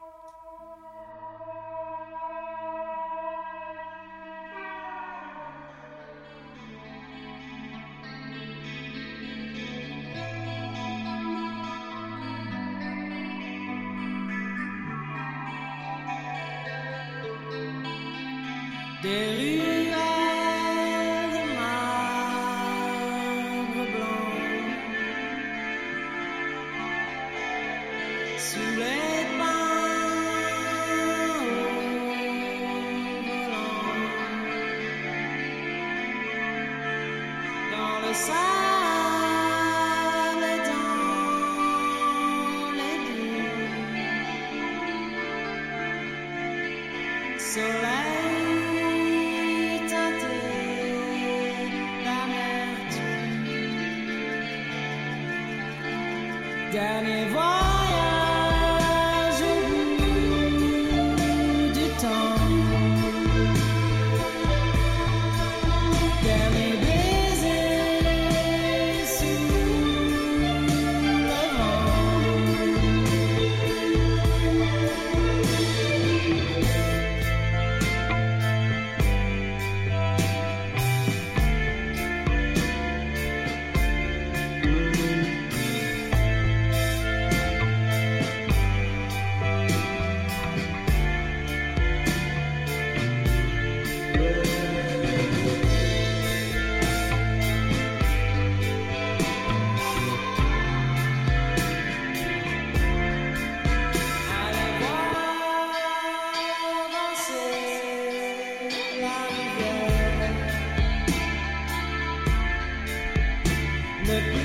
[114.16, 114.45] Ne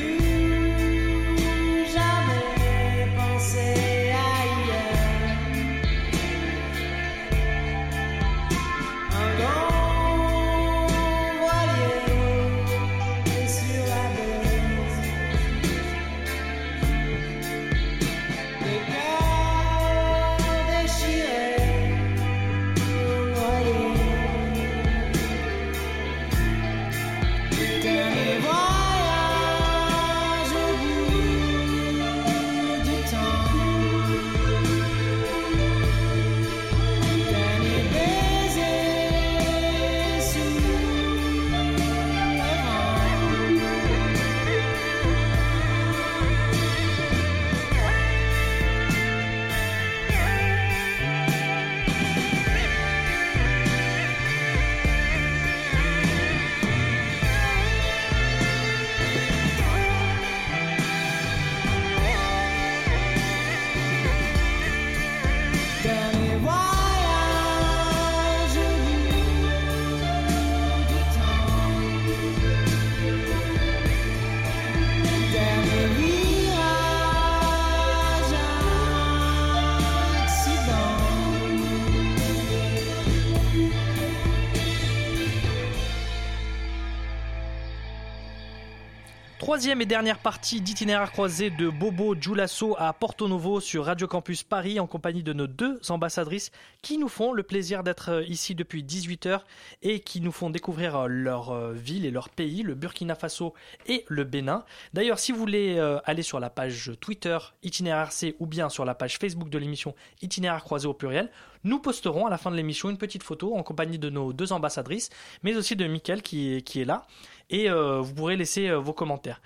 [89.61, 94.42] Troisième et dernière partie d'itinéraire croisé de Bobo Giulasso à Porto Novo sur Radio Campus
[94.42, 96.50] Paris en compagnie de nos deux ambassadrices
[96.80, 99.40] qui nous font le plaisir d'être euh, ici depuis 18h
[99.82, 103.52] et qui nous font découvrir euh, leur euh, ville et leur pays, le Burkina Faso
[103.84, 104.64] et le Bénin.
[104.94, 108.94] D'ailleurs, si vous voulez aller sur la page Twitter Itinéraire C ou bien sur la
[108.94, 111.30] page Facebook de l'émission Itinéraire croisé au pluriel,
[111.64, 114.54] nous posterons à la fin de l'émission une petite photo en compagnie de nos deux
[114.54, 115.11] ambassadrices,
[115.42, 117.06] mais aussi de Mickaël qui est là.
[117.51, 119.40] Et euh, vous pourrez laisser euh, vos commentaires.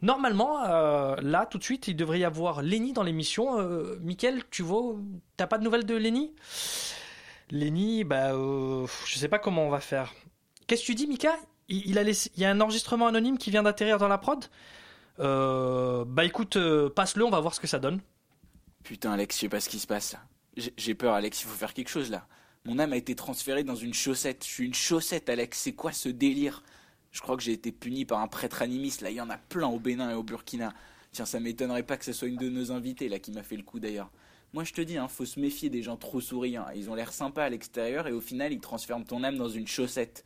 [0.00, 3.60] Normalement, euh, là, tout de suite, il devrait y avoir Lenny dans l'émission.
[3.60, 4.96] Euh, Mickaël, tu vois,
[5.36, 6.32] t'as pas de nouvelles de Lenny?
[7.50, 10.12] Lenny, bah, euh, je sais pas comment on va faire.
[10.66, 11.36] Qu'est-ce que tu dis, Mika?
[11.68, 14.18] Il, il a laissé- il y a un enregistrement anonyme qui vient d'atterrir dans la
[14.18, 14.44] prod?
[15.20, 18.00] Euh, Bah écoute, euh, passe-le, on va voir ce que ça donne.
[18.82, 20.14] Putain, Alex, je sais pas ce qui se passe.
[20.14, 20.20] là.
[20.76, 22.26] J'ai peur, Alex, il faut faire quelque chose là.
[22.64, 24.44] Mon âme a été transférée dans une chaussette.
[24.44, 25.58] Je suis une chaussette, Alex.
[25.58, 26.62] C'est quoi ce délire?
[27.12, 29.00] Je crois que j'ai été puni par un prêtre animiste.
[29.02, 30.72] Là, il y en a plein au Bénin et au Burkina.
[31.12, 33.56] Tiens, ça m'étonnerait pas que ce soit une de nos invitées là qui m'a fait
[33.56, 34.10] le coup d'ailleurs.
[34.54, 36.66] Moi, je te dis, hein, faut se méfier des gens trop souriants.
[36.74, 39.66] Ils ont l'air sympas à l'extérieur et au final, ils transforment ton âme dans une
[39.66, 40.24] chaussette.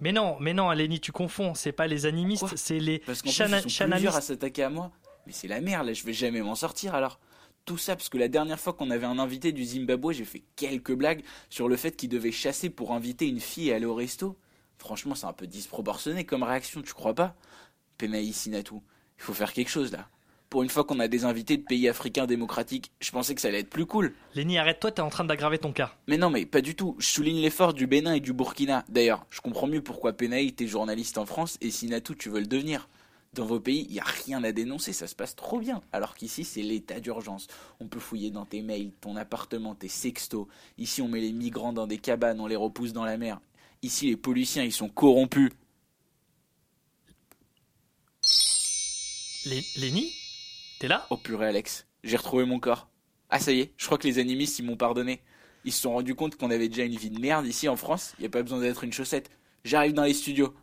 [0.00, 1.54] Mais non, mais non, Lenny, tu confonds.
[1.54, 3.96] C'est pas les animistes, c'est les Parce qu'en plus, chana- ils sont chananistes.
[4.06, 4.90] plusieurs à s'attaquer à moi.
[5.26, 7.20] Mais c'est la merde, là, je vais jamais m'en sortir alors.
[7.64, 10.42] Tout ça parce que la dernière fois qu'on avait un invité du Zimbabwe, j'ai fait
[10.56, 13.94] quelques blagues sur le fait qu'il devait chasser pour inviter une fille et aller au
[13.94, 14.36] resto.
[14.78, 17.34] Franchement, c'est un peu disproportionné comme réaction, tu crois pas?
[17.98, 18.82] Penaï Sinatou,
[19.18, 20.08] il faut faire quelque chose là.
[20.50, 23.48] Pour une fois qu'on a des invités de pays africains démocratiques, je pensais que ça
[23.48, 24.14] allait être plus cool.
[24.34, 25.92] Lenny, arrête-toi, t'es en train d'aggraver ton cas.
[26.06, 26.94] Mais non, mais pas du tout.
[26.98, 28.84] Je souligne l'effort du Bénin et du Burkina.
[28.88, 32.46] D'ailleurs, je comprends mieux pourquoi Penaï était journaliste en France et Sinatou, tu veux le
[32.46, 32.88] devenir.
[33.32, 35.82] Dans vos pays, il n'y a rien à dénoncer, ça se passe trop bien.
[35.90, 37.48] Alors qu'ici, c'est l'état d'urgence.
[37.80, 40.46] On peut fouiller dans tes mails, ton appartement, tes sextos.
[40.78, 43.40] Ici, on met les migrants dans des cabanes, on les repousse dans la mer.
[43.84, 45.50] Ici, les policiers, ils sont corrompus.
[49.44, 50.10] Lé- Lenny
[50.80, 51.06] T'es là?
[51.10, 52.88] Oh purée, Alex, j'ai retrouvé mon corps.
[53.28, 55.20] Ah, ça y est, je crois que les animistes, ils m'ont pardonné.
[55.66, 58.14] Ils se sont rendus compte qu'on avait déjà une vie de merde ici en France.
[58.18, 59.30] Il n'y a pas besoin d'être une chaussette.
[59.64, 60.54] J'arrive dans les studios.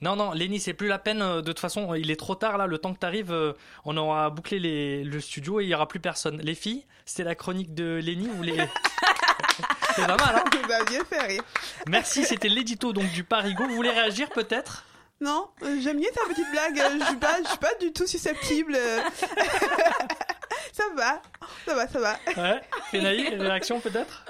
[0.00, 1.22] Non, non, Lenny, c'est plus la peine.
[1.22, 2.66] euh, De toute façon, il est trop tard là.
[2.66, 3.52] Le temps que t'arrives, euh,
[3.84, 6.38] on aura bouclé les- le studio et il y aura plus personne.
[6.42, 8.56] Les filles, c'était la chronique de Lenny ou les.
[9.96, 11.42] c'est pas mal, hein Ça m'a bien fait rire.
[11.88, 13.64] Merci, c'était l'édito donc du Parigo.
[13.66, 14.84] Vous voulez réagir peut-être?
[15.20, 16.78] Non, euh, j'aime bien ta petite blague.
[16.78, 18.76] euh, Je suis pas, je suis pas du tout susceptible.
[20.76, 21.22] ça va,
[21.64, 22.16] ça va, ça va.
[22.36, 22.60] Ouais.
[22.90, 24.24] Fenaï, réaction peut-être?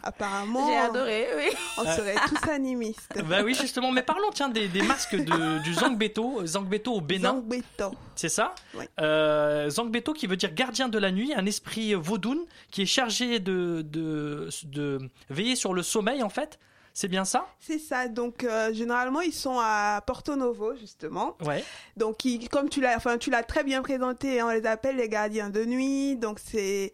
[0.06, 1.50] Apparemment, J'ai adoré, oui.
[1.78, 3.22] on serait tous animistes.
[3.26, 3.92] Bah oui, justement.
[3.92, 7.30] Mais parlons tiens des, des masques de, du Zangbeto, Zangbeto au Bénin.
[7.36, 7.94] Zangbeto.
[8.16, 8.54] C'est ça?
[8.76, 8.86] Oui.
[9.00, 12.40] euh, Zangbeto qui veut dire gardien de la nuit, un esprit vaudoun
[12.72, 16.60] qui est chargé de, de, de veiller sur le sommeil en fait.
[16.96, 17.48] C'est bien ça?
[17.60, 18.08] C'est ça.
[18.08, 21.36] Donc euh, généralement ils sont à Porto Novo justement.
[21.44, 21.64] Ouais.
[21.98, 24.98] Donc ils- comme tu l'as, enfin tu l'as très bien présenté, hein, on les appelle
[24.98, 26.16] les gardiens de nuit.
[26.18, 26.94] Donc c'est,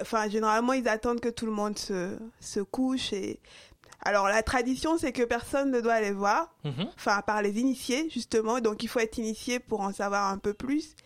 [0.00, 3.38] enfin généralement ils attendent que tout le monde se se couche et
[4.02, 6.52] alors la tradition c'est que personne ne doit les voir.
[6.64, 6.88] Mhm.
[6.96, 10.38] enfin à part les initiés justement, donc il faut être initié pour en savoir un
[10.38, 10.96] peu plus.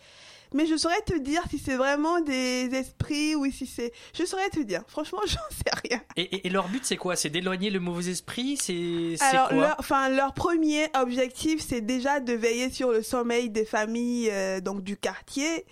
[0.53, 3.93] Mais je saurais te dire si c'est vraiment des esprits ou si c'est...
[4.19, 6.01] Je saurais te dire, franchement j'en sais rien.
[6.17, 7.15] Et, et- et leur but c'est quoi?
[7.17, 8.57] C'est d'éloigner le mauvais esprit?
[8.57, 13.65] C'est Alors leur, enfin, leur premier objectif c'est déjà de veiller sur le sommeil des
[13.65, 15.65] familles euh, donc du quartier.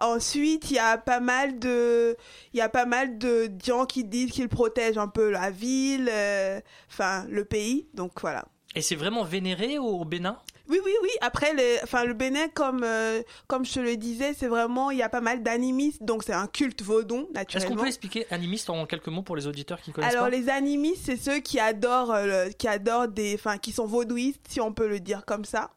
[0.00, 2.16] Ensuite il y a pas mal de...
[2.52, 6.08] Il y a pas mal de gens qui disent qu'ils protègent un peu la ville,
[6.10, 6.60] euh,
[6.90, 8.44] enfin le pays, donc voilà.
[8.74, 10.36] Et c'est vraiment vénéré au Bénin?
[10.68, 11.10] Oui, oui, oui.
[11.20, 14.98] Après, les, enfin, le Bénin, comme, euh, comme je te le disais, c'est vraiment, il
[14.98, 17.82] y a pas mal d'animistes, donc c'est un culte vaudon, Est-ce qu'on naturellement.
[17.82, 21.02] peut expliquer animiste en quelques mots pour les auditeurs qui connaissent Alors, pas les animistes,
[21.04, 24.72] c'est ceux qui adorent, euh, le- qui adorent des, enfin, qui sont vaudouistes, si on
[24.72, 25.70] peut le dire comme ça.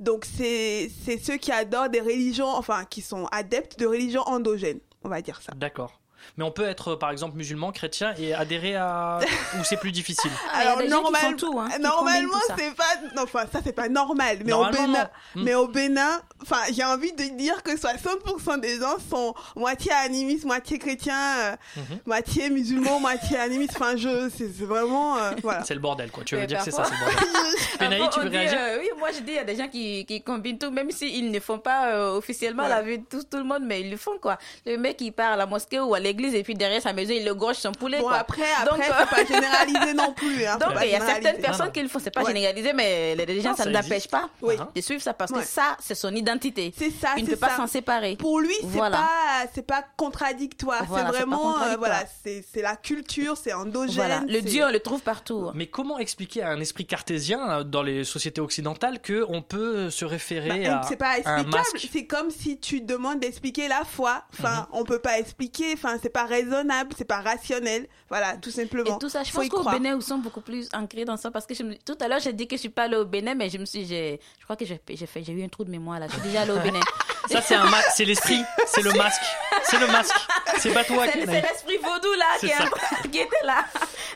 [0.00, 4.80] Donc, c'est, c'est ceux qui adorent des religions, enfin, qui sont adeptes de religions endogènes,
[5.04, 5.52] on va dire ça.
[5.54, 6.00] D'accord.
[6.36, 9.18] Mais on peut être par exemple musulman, chrétien et adhérer à.
[9.58, 12.84] ou c'est plus difficile Alors normal- tout, hein, normalement c'est pas
[13.16, 15.08] non enfin ça c'est pas normal mais au Bénin.
[15.34, 15.42] Hmm.
[15.44, 20.44] mais au Bénin enfin j'ai envie de dire que 60% des gens sont moitié animistes
[20.44, 21.98] moitié chrétiens euh, Mhm.
[22.06, 26.24] moitié musulmans moitié animistes enfin je c'est vraiment euh, voilà C'est le bordel quoi.
[26.24, 27.58] Tu veux Mais dire que c'est ça, c'est le bordel.
[27.78, 29.68] Pénaï, tu veux dit, réagir euh, Oui, moi je dis, il y a des gens
[29.68, 32.68] qui, qui combinent tout, même s'ils ne font pas euh, officiellement Ouais.
[32.68, 34.38] la vue de tout, tout le monde, mais ils le font quoi.
[34.66, 37.12] Le mec il part à la mosquée ou à l'église et puis derrière sa maison
[37.16, 38.18] il le gorge son poulet bon quoi.
[38.18, 41.38] après Donc, après euh, faut pas généraliser non plus hein, Donc il y a certaines
[41.38, 41.72] personnes non.
[41.72, 42.28] qui le font, c'est pas Ouais.
[42.32, 44.10] généralisé, mais les gens Non, ça ça ne n'empêche existe.
[44.10, 44.54] pas Oui.
[44.74, 45.40] de suivre ça parce Ouais.
[45.40, 46.72] que ça c'est son identité.
[46.76, 48.16] c'est ça Il ne peut pas s'en séparer.
[48.16, 48.98] pour lui c'est Voilà.
[48.98, 53.94] pas c'est pas contradictoire Voilà, c'est vraiment euh, voilà c'est c'est la culture c'est endogène
[53.96, 55.50] Voilà, le Dieu on le trouve partout.
[55.54, 59.90] Mais comment expliquer à un esprit cartésien euh, dans les sociétés occidentales que on peut
[59.90, 61.64] se référer Bah, à c'est pas un explicable.
[61.92, 64.22] C'est comme si tu demandes d'expliquer la foi.
[64.38, 64.78] Enfin, Mhm.
[64.80, 65.72] on peut pas expliquer.
[65.74, 67.88] Enfin, c'est pas raisonnable, c'est pas rationnel.
[68.10, 68.96] Voilà, tout simplement.
[68.96, 69.70] Et tout ça, je Faut pense qu'au.
[69.70, 72.20] Bénin, ils sont beaucoup plus ancrés dans ça parce que je me- tout à l'heure,
[72.20, 74.44] j'ai dit que je suis pas allée au Bénin, mais je me suis, j'ai, je
[74.44, 76.06] crois que j'ai, j'ai fait, j'ai eu un trou de mémoire là.
[76.08, 76.80] Je suis déjà allée au Bénin.
[77.30, 79.22] Ça c'est un masque, c'est l'esprit, c'est le masque,
[79.64, 80.14] c'est le masque,
[80.58, 81.06] c'est pas toi.
[81.10, 83.64] C'est, c'est l'esprit vaudou là C'est qui, est qui était là.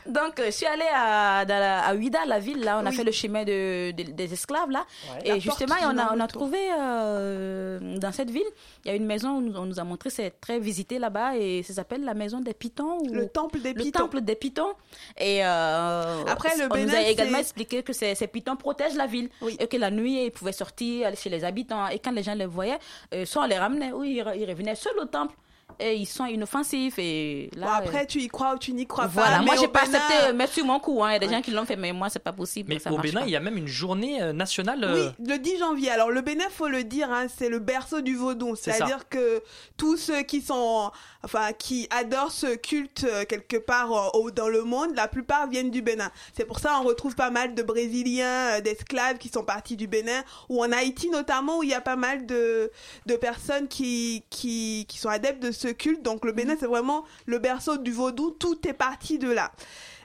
[0.05, 2.79] Donc, euh, je suis allée à, dans la- à Ouida, la ville là.
[2.79, 4.85] On a fait le chemin de, de- des esclaves là.
[5.15, 5.27] Ouais.
[5.27, 8.45] La Et justement, on a, on a trouvé euh, dans cette ville,
[8.85, 11.63] il y a une maison où on nous a montré, c'est très visité là-bas et
[11.79, 12.97] ça s'appelle la maison des pitons.
[12.99, 13.13] Ou...
[13.13, 13.99] Le temple des le pitons.
[13.99, 14.73] temple des pitons.
[15.17, 18.95] Et euh, Après, le on nous Bénin, a également expliqué que ces, ces pitons protègent
[18.97, 19.55] la ville Oui.
[19.59, 21.87] et que la nuit, ils pouvaient sortir, aller chez les habitants.
[21.87, 22.79] Et quand les gens les voyaient,
[23.13, 25.35] euh, soit on les ramenait ou ils, ils revenaient seuls au temple.
[25.81, 26.95] Et ils sont inoffensifs.
[26.99, 29.41] Et là, Bon, après, euh, tu y crois ou tu n'y crois voilà, pas.
[29.43, 31.03] moi mais j'ai pas Bénin- accepté euh, mettre sur mon cou.
[31.03, 31.09] hein.
[31.09, 31.33] Il y a des Ouais.
[31.33, 32.73] gens qui l'ont fait, mais moi c'est pas possible.
[32.73, 33.25] Mais ça au Bénin, pas.
[33.27, 34.83] il y a même une journée euh, nationale.
[34.83, 35.89] euh, Oui, le 10 janvier.
[35.91, 38.55] Alors le Bénin, faut le dire, hein, c'est le berceau du vaudon.
[38.55, 39.41] C'est-à-dire que
[39.77, 40.91] tous ceux qui sont,
[41.23, 45.47] enfin, qui adorent ce culte euh, quelque part euh, au- dans le monde, la plupart
[45.47, 46.11] viennent du Bénin.
[46.35, 49.87] C'est pour ça on retrouve pas mal de Brésiliens, euh, d'esclaves qui sont partis du
[49.87, 52.71] Bénin, ou en Haïti notamment, où il y a pas mal de,
[53.05, 56.01] de personnes qui, qui, qui sont adeptes de ce ce culte.
[56.03, 58.31] Donc le Bénin, c'est vraiment le berceau du vaudou.
[58.31, 59.51] Tout est parti de là.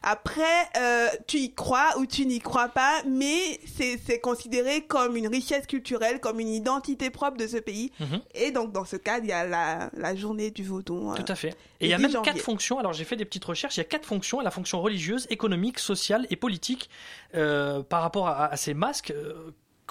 [0.06, 0.42] Après,
[0.76, 5.66] euh, tu y crois ou tu n'y crois pas, mais c'est considéré comme une richesse
[5.66, 7.90] culturelle, comme une identité propre de ce pays.
[8.00, 8.20] Mhm.
[8.34, 11.10] Et donc, dans ce cadre, il y a la, la journée du vaudou.
[11.10, 11.56] euh, Tout à fait.
[11.80, 12.32] Et il y a 10 même janvier.
[12.32, 12.78] quatre fonctions.
[12.78, 13.76] Alors j'ai fait des petites recherches.
[13.76, 14.40] Il y a quatre fonctions.
[14.40, 16.90] La fonction religieuse, économique, sociale et politique
[17.34, 19.12] euh, par rapport à, à ces masques.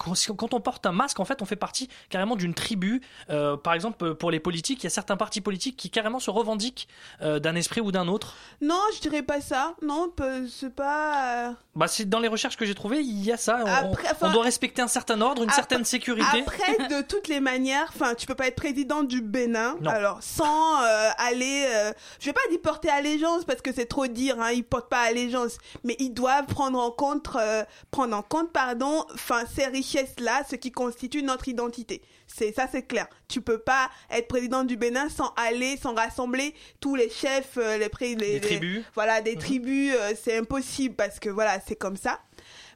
[0.08, 3.00] Euh, quand, on porte un masque, en fait, on fait partie carrément d'une tribu.
[3.30, 6.30] Euh, par exemple, pour les politiques, il y a certains partis politiques qui carrément se
[6.30, 6.88] revendiquent
[7.22, 8.34] euh, d'un esprit ou d'un autre.
[8.60, 9.74] Non, je dirais pas ça.
[9.82, 10.12] Non,
[10.50, 11.48] c'est pas.
[11.48, 13.60] euh, Bah, c'est dans les recherches que j'ai trouvées, il y a ça.
[13.64, 16.40] On, Après, enfin- on doit respecter un certain ordre, une Après- certaine sécurité.
[16.40, 19.90] Après, de toutes les manières, enfin, tu peux pas être président du Bénin, Non.
[19.90, 24.06] alors sans euh, aller, euh, je vais pas dire porter allégeance parce que c'est trop
[24.06, 28.22] dire, hein, ils portent pas allégeance, mais ils doivent prendre en compte, euh, prendre en
[28.22, 32.02] compte, pardon, enfin, ces richesses-là, ce qui constitue notre identité.
[32.26, 33.06] C'est ça, c'est clair.
[33.28, 37.78] Tu peux pas être président du Bénin sans aller, sans rassembler tous les chefs, euh,
[37.78, 38.84] les, pré- les, Les tribus.
[38.94, 39.38] voilà, des Mhm.
[39.40, 42.20] tribus, euh, c'est impossible parce que voilà, c'est comme ça.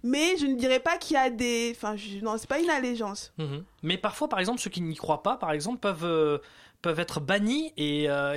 [0.05, 2.71] Mais je ne dirais pas qu'il y a des, enfin, je- non, c'est pas une
[2.71, 3.33] allégeance.
[3.39, 3.65] Mhm.
[3.83, 6.39] Mais parfois, par exemple, ceux qui n'y croient pas, par exemple, peuvent, euh,
[6.83, 8.35] peuvent être bannis et, euh,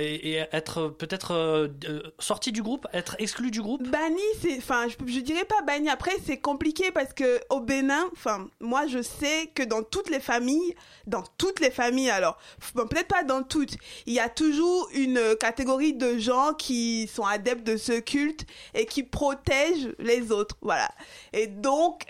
[0.52, 3.86] être peut-être euh, euh, sortis du groupe, être exclus du groupe.
[3.88, 5.88] Banni, c'est, enfin, je, je dirais pas banni.
[5.88, 10.18] Après, c'est compliqué parce que au Bénin, enfin, moi, je sais que dans toutes les
[10.18, 10.74] familles,
[11.06, 12.36] dans toutes les familles, alors,
[12.74, 13.76] bon, peut-être pas dans toutes,
[14.06, 18.86] il y a toujours une catégorie de gens qui sont adeptes de ce culte et
[18.86, 20.88] qui protègent les autres, voilà.
[21.32, 22.06] Et donc,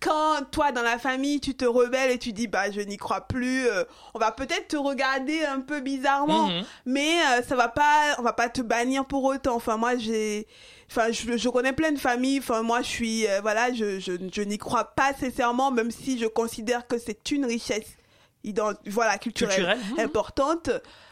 [0.00, 3.22] quand toi, dans la famille, tu te rebelles et tu dis, bah, je n'y crois
[3.22, 3.66] plus,
[4.14, 6.48] on va peut-être te regarder un peu bizarrement.
[6.48, 6.64] Mhm.
[6.86, 9.54] mais euh, ça va pas on va pas te bannir pour autant.
[9.56, 10.46] Enfin moi j'ai
[10.90, 12.38] enfin je, je connais plein de familles.
[12.38, 16.18] Enfin moi je suis euh, voilà je, je, je n'y crois pas sincèrement même si
[16.18, 17.96] je considère que c'est une richesse
[18.44, 20.00] ident- voilà culturelle, Culturelle, mhm.
[20.04, 20.70] importante.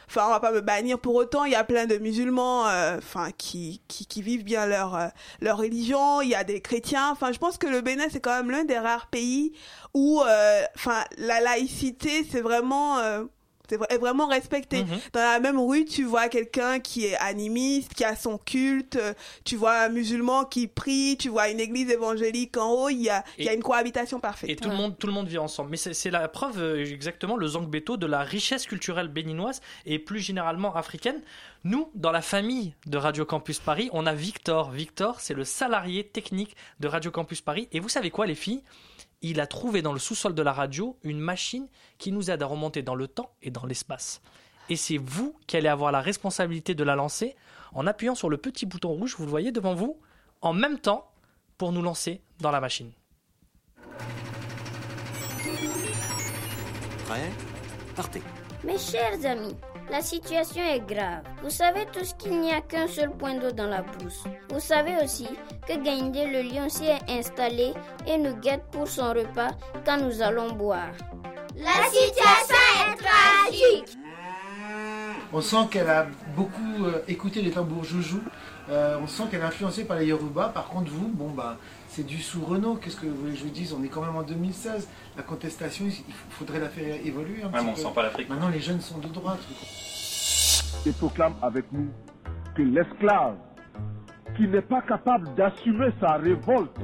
[0.09, 1.45] Enfin on va pas me bannir pour autant.
[1.47, 5.57] Il y a plein de musulmans euh, enfin qui, qui qui vivent bien leur leur
[5.59, 6.21] religion.
[6.21, 7.11] Il y a des chrétiens.
[7.11, 9.53] Enfin je pense que le Bénin c'est quand même l'un des rares pays
[9.95, 10.23] où
[10.77, 12.99] enfin la laïcité c'est vraiment
[13.73, 14.85] est vraiment respecté.
[14.85, 14.99] Mhm.
[15.13, 18.99] Dans la même rue, tu vois quelqu'un qui est animiste, qui a son culte,
[19.45, 23.11] tu vois un musulman qui prie, tu vois une église évangélique en haut, il y
[23.11, 24.51] a, il y a Et- une cohabitation parfaite.
[24.51, 25.71] Et tout, le monde, tout le monde vit ensemble.
[25.71, 29.99] Mais c'est c'est la preuve, euh, exactement, le Zangbeto, de la richesse culturelle béninoise et
[29.99, 31.21] plus généralement africaine.
[31.65, 34.71] Nous, dans la famille de Radio Campus Paris, on a Victor.
[34.71, 37.69] Victor, c'est le salarié technique de Radio Campus Paris.
[37.73, 38.63] Et vous savez quoi, les filles?
[39.29, 41.67] Il a trouvé dans le sous-sol de la radio une machine
[41.99, 44.21] qui nous aide à remonter dans le temps et dans l'espace.
[44.69, 47.35] Et c'est vous qui allez avoir la responsabilité de la lancer
[47.75, 49.99] en appuyant sur le petit bouton rouge, vous le voyez devant vous,
[50.43, 51.11] en même temps
[51.59, 52.93] pour nous lancer dans la machine.
[57.07, 57.33] Prêt
[57.97, 58.23] Partez.
[58.63, 59.57] Mes chers amis,
[59.91, 61.23] la situation est grave.
[61.43, 64.25] Vous savez tous qu'il n'y a qu'un seul point d'eau dans la brousse.
[64.51, 65.29] Vous savez aussi
[65.67, 67.73] que Gaindé le lion s'y est installé
[68.07, 69.51] et nous guette pour son repas
[69.85, 70.93] quand nous allons boire.
[71.57, 71.71] La
[75.37, 78.23] On sent qu'elle a beaucoup euh, écouté les tambours joujou.
[78.71, 80.49] Euh, on sent qu'elle est influencée par les Yoruba.
[80.49, 81.59] Par contre, vous, bon bah,
[81.89, 82.77] c'est du sous Renault.
[82.77, 83.75] Qu'est-ce que vous voulez que je vous dise?
[83.79, 84.89] On est quand même en 2016.
[85.15, 87.81] La contestation, il faudrait la faire évoluer un Ouais, petit mais on peu.
[87.83, 88.31] sent pas l'Afrique.
[88.31, 89.41] Maintenant, les jeunes sont de droite.
[90.87, 91.89] et proclame avec nous
[92.55, 93.35] que l'esclave
[94.39, 96.79] qui n'est pas capable d'assumer sa révolte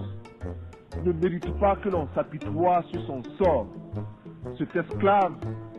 [1.07, 3.67] ne mérite pas que l'on s'apitoie sur son sort.
[4.59, 5.33] Cet esclave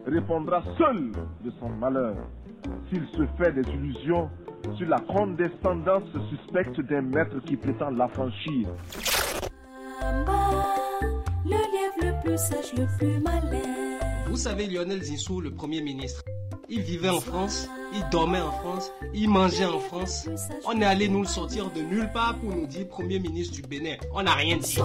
[0.07, 1.11] répondra seul
[1.43, 2.15] de son malheur
[2.89, 4.29] s'il se fait des illusions
[4.77, 8.67] sur la condescendance suspecte d'un maître qui prétend l'affranchir.
[11.45, 13.99] Le lièvre le plus sage, le plus malin.
[14.27, 16.23] Vous savez, Lionel Zinsou, le Premier ministre,
[16.69, 20.27] il vivait en France, il dormait en France, il mangeait en France.
[20.65, 23.61] On est allé nous le sortir de nulle part pour nous dire Premier ministre du
[23.61, 23.95] Bénin.
[24.13, 24.79] On n'a rien dit.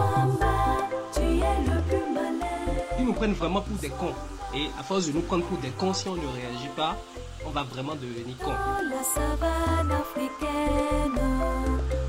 [2.99, 4.14] Ils nous prennent vraiment pour des cons.
[4.55, 6.97] Et à force de nous prendre pour des cons, si on ne réagit pas,
[7.45, 8.51] on va vraiment devenir cons.
[8.51, 11.21] Dans la savane africaine,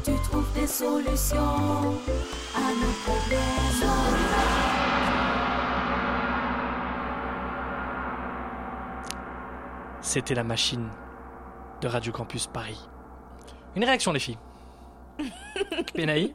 [0.04, 1.38] tu trouves des solutions
[2.56, 3.50] à nos problèmes.
[10.02, 10.90] C'était la machine
[11.82, 12.80] de Radio Campus Paris.
[13.76, 14.40] Une réaction, les filles
[15.93, 16.34] Penaï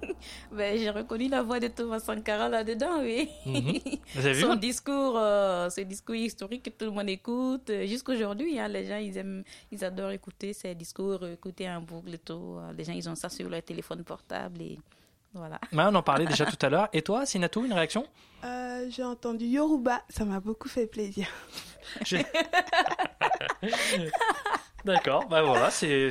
[0.52, 3.28] Ben, j'ai reconnu la voix de Thomas Sankara là-dedans, oui.
[3.46, 3.78] Mhm.
[4.14, 7.70] Vous avez vu Son discours, euh, ce discours historique que tout le monde écoute.
[7.86, 12.18] Jusqu'aujourd'hui, hein, les gens, ils aiment, ils adorent écouter ces discours, écouter un boucle et
[12.18, 12.56] tout.
[12.58, 14.78] Euh, Les gens, ils ont ça sur leur téléphone portable et
[15.32, 15.58] voilà.
[15.72, 16.88] Ouais, on en parlait déjà tout à l'heure.
[16.92, 18.06] Et toi, Sinatou, une réaction?
[18.44, 21.26] Euh, J'ai entendu Yoruba, ça m'a beaucoup fait plaisir.
[22.04, 22.24] J'ai-
[24.84, 26.10] D'accord, bah voilà, c'est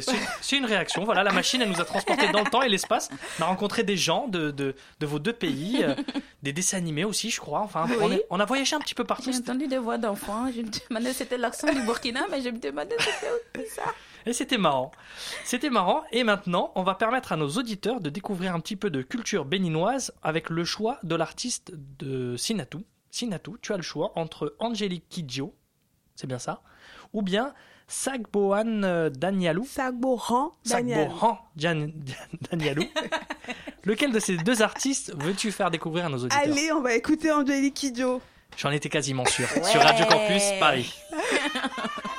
[0.52, 1.04] une réaction.
[1.04, 3.10] Voilà, la machine, elle nous a transportés dans le temps et l'espace.
[3.40, 5.94] On a rencontré des gens de, de, de vos deux pays, euh,
[6.42, 7.60] des dessins animés aussi, je crois.
[7.60, 8.16] Enfin, on, Oui.
[8.16, 9.32] est- on a voyagé un petit peu partout.
[9.32, 10.48] J'ai entendu des voix d'enfants.
[10.52, 13.10] Je me demandais si c'était l'accent du Burkina, mais je me demandais si
[13.54, 13.84] c'était ça.
[14.26, 14.92] Et c'était marrant.
[15.44, 16.02] C'était marrant.
[16.12, 19.46] Et maintenant, on va permettre à nos auditeurs de découvrir un petit peu de culture
[19.46, 22.84] béninoise avec le choix de l'artiste de Sinatou.
[23.12, 25.54] Sinatou, tu as le choix entre Angélique Kidjo,
[26.16, 26.62] c'est bien ça,
[27.12, 27.54] ou bien
[27.88, 29.66] Sagbohan euh, Danialou.
[29.66, 31.12] Sagbohan Danialou.
[31.12, 31.92] Sagbohan Jan-
[32.52, 32.84] Danialou.
[33.84, 37.32] Lequel de ces deux artistes veux-tu faire découvrir à nos auditeurs Allez, on va écouter
[37.32, 38.22] Angélique Kidjo.
[38.58, 39.48] J'en étais quasiment sûr.
[39.66, 40.94] Sur Radio Campus Paris.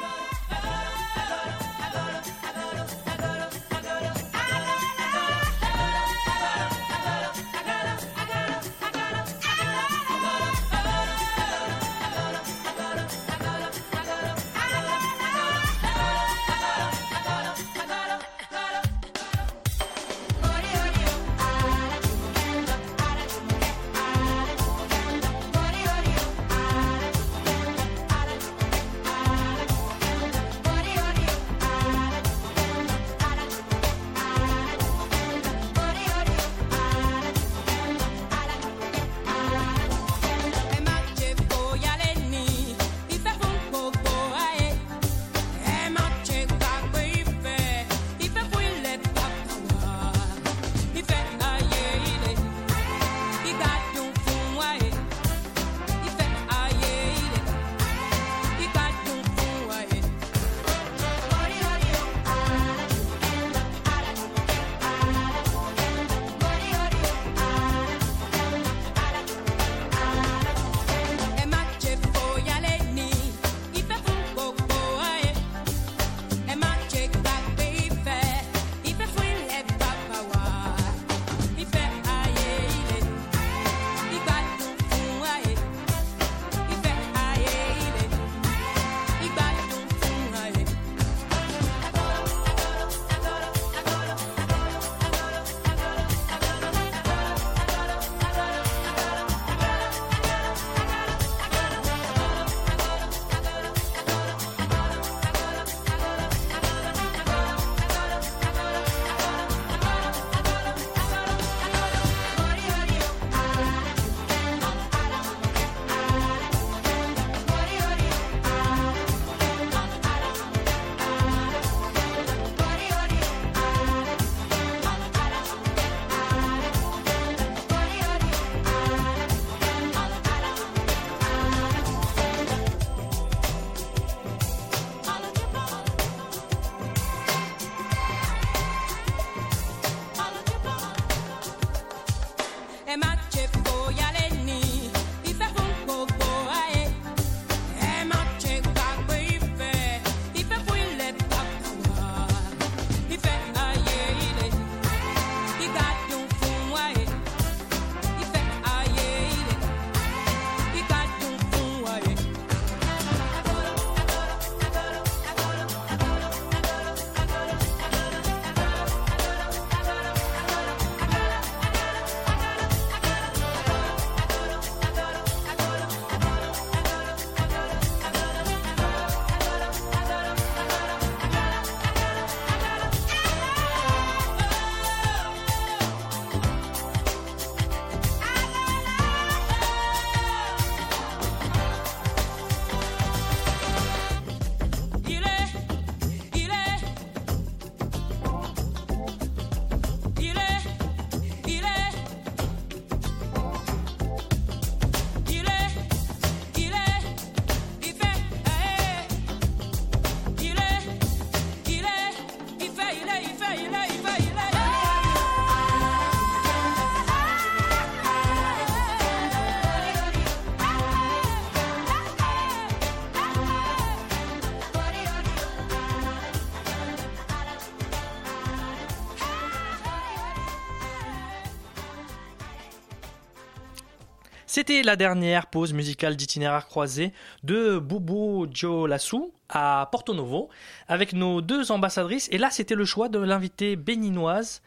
[234.67, 237.13] C'était la dernière pause musicale d'itinéraire croisé
[237.43, 240.49] de Boubou Diolassou à Porto Novo
[240.89, 242.31] avec nos deux ambassadrices.
[242.33, 244.63] Et là, c'était le choix de l'invitée béninoise.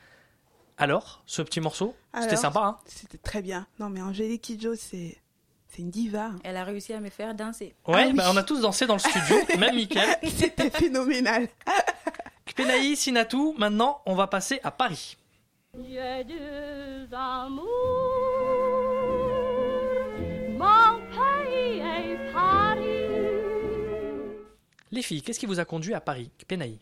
[0.78, 2.78] Alors, ce petit morceau, c'était sympa, hein?
[2.86, 3.66] C'était très bien.
[3.80, 5.18] Non, mais Angélique Kidjo, c'est
[5.68, 6.30] C'est une diva.
[6.44, 7.74] Elle a réussi à me faire danser.
[7.88, 8.14] Ouais, Ah oui.
[8.14, 10.16] bah, on a tous dansé dans le studio, même Mickaël.
[10.32, 11.48] C'était phénoménal.
[12.46, 15.18] Kpenaï, Sinatou, maintenant on va passer à Paris.
[15.76, 17.66] Deux amours,
[20.58, 22.84] mon pays est Paris.
[24.92, 26.80] Les filles, qu'est-ce qui vous a conduit à Paris Kpenaï,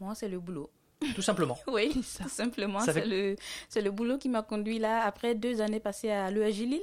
[0.00, 0.70] Moi, c'est le boulot.
[1.14, 1.58] tout simplement.
[1.66, 2.80] Oui, tout simplement.
[2.80, 3.36] Fait-
[3.68, 6.82] C'est le, boulot qui m'a conduit là après deux années passées à l'EAJ Lille.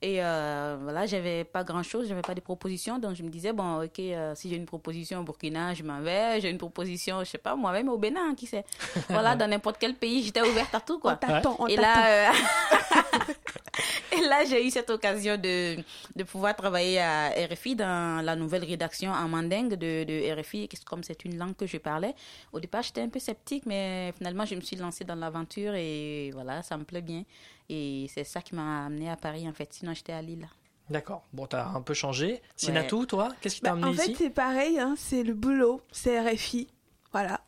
[0.00, 2.98] Et euh, voilà, j'avais pas grand chose, j'avais pas de propositions.
[3.00, 6.00] Donc je me disais, bon, ok, euh, si j'ai une proposition au Burkina, je m'en
[6.00, 6.40] vais.
[6.40, 8.64] J'ai une proposition, je sais pas, moi-même au Bénin, qui sait.
[9.08, 11.14] Voilà, dans n'importe quel pays, j'étais ouverte à tout, quoi.
[11.20, 12.32] On t'attend, on Et là, euh,
[14.28, 15.76] là, j'ai eu cette occasion de,
[16.16, 21.02] de pouvoir travailler à RFI dans la nouvelle rédaction en mandingue de, de RFI, comme
[21.02, 22.14] c'est une langue que je parlais.
[22.52, 26.30] Au départ, j'étais un peu sceptique, mais finalement, je me suis lancée dans l'aventure et
[26.32, 27.24] voilà, ça me plaît bien.
[27.68, 29.72] Et c'est ça qui m'a amenée à Paris, en fait.
[29.72, 30.48] Sinon, j'étais à Lille.
[30.88, 31.22] D'accord.
[31.34, 32.40] Bon, t'as un peu changé.
[32.56, 34.16] Sinatou, toi, qu'est-ce qui t'a Bah, amené en fait, ici?
[34.16, 36.66] c'est pareil, hein, c'est le boulot, c'est RFI.
[37.12, 37.42] Voilà.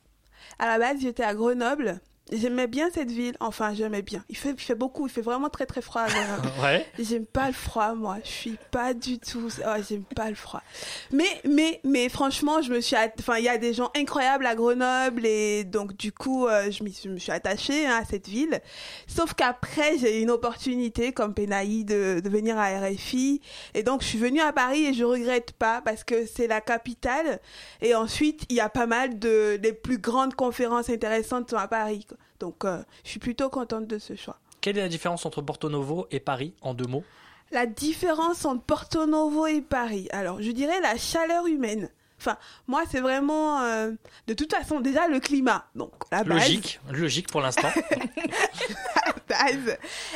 [0.59, 2.01] À la base, j'étais à Grenoble.
[2.33, 3.35] J'aimais bien cette ville.
[3.41, 4.25] Enfin, j'aimais bien.
[4.29, 5.07] Il fait, il fait beaucoup.
[5.09, 6.07] Il fait vraiment très, très froid.
[6.63, 6.87] Ouais.
[6.99, 8.19] J'aime pas le froid, moi.
[8.25, 9.49] Je suis pas du tout.
[9.67, 10.63] Oh, j'aime pas le froid.
[11.11, 12.95] Mais, mais, mais franchement, je me suis.
[12.95, 16.71] at- Enfin, il y a des gens incroyables à Grenoble et donc du coup, euh,
[16.71, 18.61] je, me suis attachée hein, à cette ville.
[19.09, 23.41] Sauf qu'après, j'ai eu une opportunité comme Penaï de, de venir à RFI
[23.75, 26.61] et donc je suis venue à Paris et je regrette pas parce que c'est la
[26.61, 27.41] capitale
[27.83, 31.67] et ensuite il y a pas mal de les plus grandes conférences intéressantes sont à
[31.69, 32.05] Paris.
[32.09, 32.17] quoi.
[32.41, 34.37] Donc, euh, je suis plutôt contente de ce choix.
[34.61, 37.05] Quelle est la différence entre Porto Novo et Paris en deux mots?
[37.53, 40.09] La différence entre Porto Novo et Paris.
[40.13, 41.89] Alors, je dirais la chaleur humaine.
[42.19, 42.37] Enfin,
[42.67, 43.93] moi, c'est vraiment, euh,
[44.27, 45.65] de toute façon, déjà le climat.
[45.75, 46.39] Donc, la base.
[46.39, 47.71] Logique, logique pour l'instant.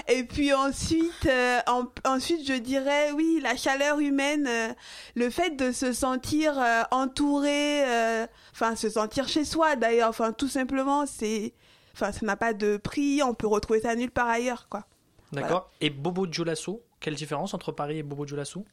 [0.09, 4.69] Et puis ensuite, euh, en- ensuite, je dirais, oui, la chaleur humaine, euh,
[5.15, 10.33] le fait de se sentir euh, entouré, euh, enfin, se sentir chez soi d'ailleurs, enfin,
[10.33, 11.55] tout simplement, c'est,
[11.95, 14.87] enfin, ça n'a pas de prix, on peut retrouver ça nulle part ailleurs, quoi.
[15.33, 15.71] D'accord.
[15.81, 18.65] Et Bobo Dioulasso, quelle différence entre Paris et Bobo Dioulasso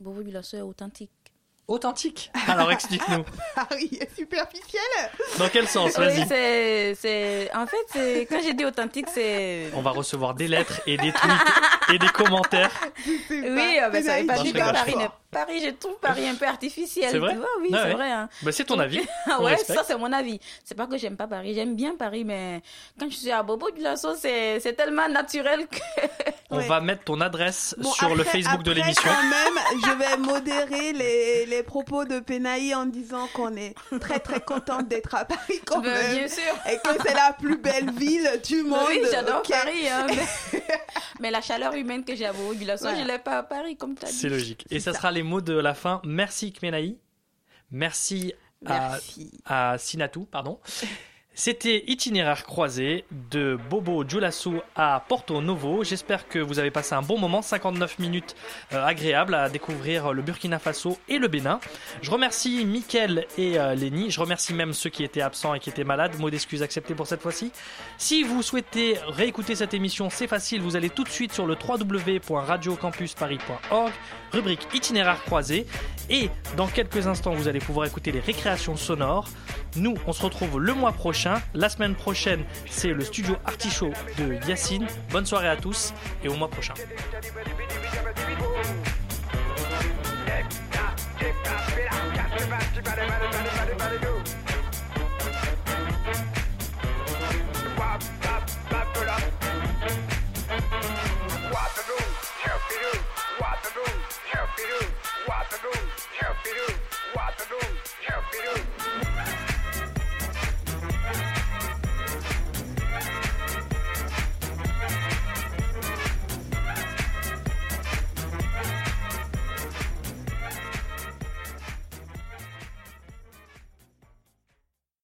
[0.00, 1.10] Bobo Dioulasso est authentique.
[1.68, 3.24] Authentique Alors explique-nous.
[3.54, 4.82] Paris est superficiel.
[5.38, 6.26] Dans quel sens Oui, Vas-y.
[6.26, 10.80] c'est, c'est, en fait, c'est, quand j'ai dit authentique, c'est, On va recevoir des lettres
[10.86, 12.72] et des tweets et des commentaires.
[13.30, 14.62] oui, ah ben, ça veut pas que rigole.
[14.72, 17.08] Paris n'est Paris, je trouve Paris un peu artificiel.
[17.08, 17.94] C'est vrai tu vois, oui, Ah c'est ouais.
[17.94, 18.10] vrai.
[18.10, 18.28] hein.
[18.42, 19.00] Bah, c'est ton avis.
[19.38, 19.78] Ouais, respecte.
[19.78, 20.40] ça c'est mon avis.
[20.64, 22.62] C'est pas que j'aime pas Paris, j'aime bien Paris, mais
[22.98, 25.78] quand je suis à Bobo du Lasso, c'est c'est tellement naturel que.
[26.52, 29.02] On va mettre ton adresse Bon, sur le après- Facebook de l'émission.
[29.10, 34.18] Quand même, je vais modérer les, les propos de Penaï en disant qu'on est très
[34.18, 36.16] très contente d'être à Paris quand Ben, même.
[36.16, 36.52] bien sûr.
[36.70, 38.80] Et que c'est la plus belle ville du monde.
[38.88, 39.88] Oui, j'adore Paris.
[39.88, 40.06] hein,
[40.52, 40.62] mais...
[41.20, 43.00] mais la chaleur humaine que j'ai à du Lasso, Voilà.
[43.02, 44.14] je l'ai pas à Paris, comme tu as dit.
[44.16, 44.66] C'est logique.
[44.70, 46.00] Et ça, sera les mots de la fin.
[46.04, 46.98] Merci Kmenaï.
[47.70, 48.34] Merci,
[48.66, 49.40] à- Merci.
[49.44, 50.58] À, Sinatou, pardon.
[51.32, 55.84] C'était Itinéraire croisé de Bobo Dioulasso à Porto Novo.
[55.84, 58.34] J'espère que vous avez passé un bon moment, 59 minutes
[58.72, 61.60] euh, agréables à découvrir le Burkina Faso et le Bénin.
[62.02, 64.10] Je remercie Mickaël et euh, Lénie.
[64.10, 66.18] Je remercie même ceux qui étaient absents et qui étaient malades.
[66.18, 67.52] Mot d'excuse accepté pour cette fois-ci.
[67.96, 70.60] Si vous souhaitez réécouter cette émission, c'est facile.
[70.60, 73.92] Vous allez tout de suite sur le www.radiocampusparis.org,
[74.32, 75.66] rubrique Itinéraire croisé.
[76.08, 79.28] Et dans quelques instants, vous allez pouvoir écouter les récréations sonores.
[79.76, 81.40] Nous, on se retrouve le mois prochain.
[81.54, 84.86] La semaine prochaine, c'est le studio Artichaut de Yacine.
[85.10, 86.74] Bonne soirée à tous et au mois prochain.